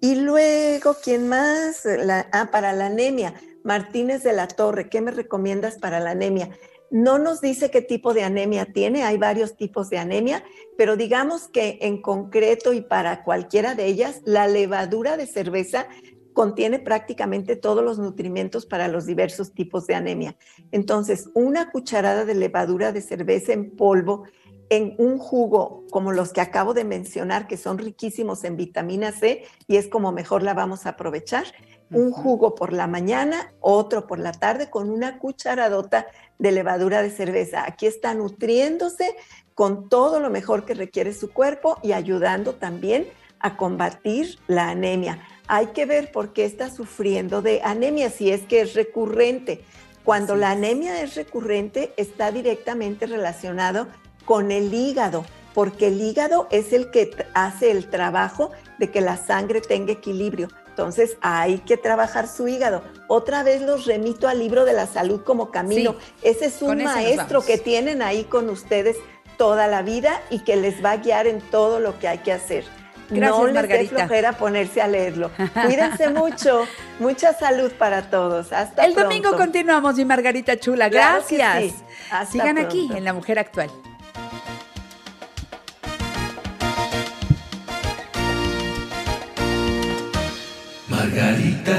Y 0.00 0.16
luego, 0.16 0.96
¿quién 1.02 1.28
más? 1.28 1.86
ah, 2.32 2.48
para 2.50 2.72
la 2.72 2.86
anemia. 2.86 3.34
Martínez 3.64 4.22
de 4.22 4.32
la 4.32 4.48
Torre, 4.48 4.88
¿qué 4.88 5.00
me 5.00 5.10
recomiendas 5.10 5.78
para 5.78 6.00
la 6.00 6.10
anemia? 6.10 6.50
No 6.90 7.18
nos 7.18 7.40
dice 7.40 7.70
qué 7.70 7.82
tipo 7.82 8.14
de 8.14 8.22
anemia 8.22 8.72
tiene, 8.72 9.04
hay 9.04 9.18
varios 9.18 9.56
tipos 9.56 9.90
de 9.90 9.98
anemia, 9.98 10.42
pero 10.76 10.96
digamos 10.96 11.48
que 11.48 11.78
en 11.82 12.00
concreto 12.00 12.72
y 12.72 12.80
para 12.80 13.24
cualquiera 13.24 13.74
de 13.74 13.86
ellas, 13.86 14.22
la 14.24 14.48
levadura 14.48 15.16
de 15.16 15.26
cerveza 15.26 15.86
contiene 16.32 16.78
prácticamente 16.78 17.56
todos 17.56 17.84
los 17.84 17.98
nutrimentos 17.98 18.64
para 18.64 18.88
los 18.88 19.06
diversos 19.06 19.52
tipos 19.52 19.86
de 19.86 19.96
anemia. 19.96 20.36
Entonces, 20.70 21.28
una 21.34 21.70
cucharada 21.70 22.24
de 22.24 22.34
levadura 22.34 22.92
de 22.92 23.02
cerveza 23.02 23.52
en 23.52 23.76
polvo 23.76 24.24
en 24.70 24.94
un 24.98 25.18
jugo 25.18 25.84
como 25.90 26.12
los 26.12 26.32
que 26.32 26.40
acabo 26.40 26.74
de 26.74 26.84
mencionar, 26.84 27.48
que 27.48 27.56
son 27.56 27.78
riquísimos 27.78 28.44
en 28.44 28.56
vitamina 28.56 29.12
C 29.12 29.44
y 29.66 29.76
es 29.76 29.88
como 29.88 30.12
mejor 30.12 30.42
la 30.42 30.54
vamos 30.54 30.86
a 30.86 30.90
aprovechar, 30.90 31.46
un 31.90 32.12
jugo 32.12 32.54
por 32.54 32.72
la 32.72 32.86
mañana, 32.86 33.52
otro 33.60 34.06
por 34.06 34.18
la 34.18 34.32
tarde 34.32 34.70
con 34.70 34.90
una 34.90 35.18
cucharadota 35.18 36.06
de 36.38 36.52
levadura 36.52 37.02
de 37.02 37.10
cerveza. 37.10 37.64
Aquí 37.66 37.86
está 37.86 38.14
nutriéndose 38.14 39.16
con 39.54 39.88
todo 39.88 40.20
lo 40.20 40.30
mejor 40.30 40.64
que 40.64 40.74
requiere 40.74 41.12
su 41.12 41.32
cuerpo 41.32 41.78
y 41.82 41.92
ayudando 41.92 42.54
también 42.54 43.08
a 43.40 43.56
combatir 43.56 44.38
la 44.46 44.70
anemia. 44.70 45.20
Hay 45.46 45.68
que 45.68 45.86
ver 45.86 46.12
por 46.12 46.32
qué 46.32 46.44
está 46.44 46.70
sufriendo 46.70 47.42
de 47.42 47.60
anemia, 47.64 48.10
si 48.10 48.30
es 48.30 48.42
que 48.42 48.60
es 48.60 48.74
recurrente. 48.74 49.64
Cuando 50.04 50.36
la 50.36 50.50
anemia 50.50 51.02
es 51.02 51.14
recurrente, 51.14 51.92
está 51.96 52.30
directamente 52.32 53.06
relacionado 53.06 53.88
con 54.24 54.52
el 54.52 54.72
hígado, 54.72 55.24
porque 55.54 55.88
el 55.88 56.00
hígado 56.00 56.48
es 56.50 56.72
el 56.72 56.90
que 56.90 57.10
hace 57.34 57.70
el 57.70 57.88
trabajo 57.88 58.50
de 58.78 58.90
que 58.90 59.00
la 59.00 59.16
sangre 59.16 59.60
tenga 59.60 59.92
equilibrio. 59.92 60.48
Entonces 60.78 61.16
hay 61.22 61.58
que 61.58 61.76
trabajar 61.76 62.28
su 62.28 62.46
hígado. 62.46 62.84
Otra 63.08 63.42
vez 63.42 63.62
los 63.62 63.84
remito 63.84 64.28
al 64.28 64.38
libro 64.38 64.64
de 64.64 64.74
la 64.74 64.86
salud 64.86 65.22
como 65.24 65.50
camino. 65.50 65.96
ese 66.22 66.46
es 66.46 66.62
un 66.62 66.84
maestro 66.84 67.44
que 67.44 67.58
tienen 67.58 68.00
ahí 68.00 68.22
con 68.22 68.48
ustedes 68.48 68.96
toda 69.36 69.66
la 69.66 69.82
vida 69.82 70.20
y 70.30 70.38
que 70.44 70.54
les 70.54 70.84
va 70.84 70.92
a 70.92 70.96
guiar 70.98 71.26
en 71.26 71.40
todo 71.40 71.80
lo 71.80 71.98
que 71.98 72.06
hay 72.06 72.18
que 72.18 72.32
hacer. 72.32 72.64
Gracias, 73.10 73.40
no 73.40 73.46
les 73.46 73.54
Margarita. 73.56 73.94
dé 73.94 74.00
flojera 74.02 74.32
ponerse 74.34 74.80
a 74.80 74.86
leerlo. 74.86 75.32
Cuídense 75.64 76.10
mucho. 76.10 76.64
Mucha 77.00 77.32
salud 77.32 77.72
para 77.72 78.08
todos. 78.08 78.52
Hasta 78.52 78.84
El 78.86 78.94
domingo 78.94 79.36
continuamos, 79.36 79.96
mi 79.96 80.04
Margarita 80.04 80.56
Chula. 80.60 80.88
Claro 80.90 81.24
Gracias. 81.28 81.72
sí. 81.72 81.84
Hasta 82.12 82.30
Sigan 82.30 82.58
aquí 82.58 82.88
en 82.94 83.02
La 83.02 83.12
Mujer 83.12 83.40
Actual. 83.40 83.68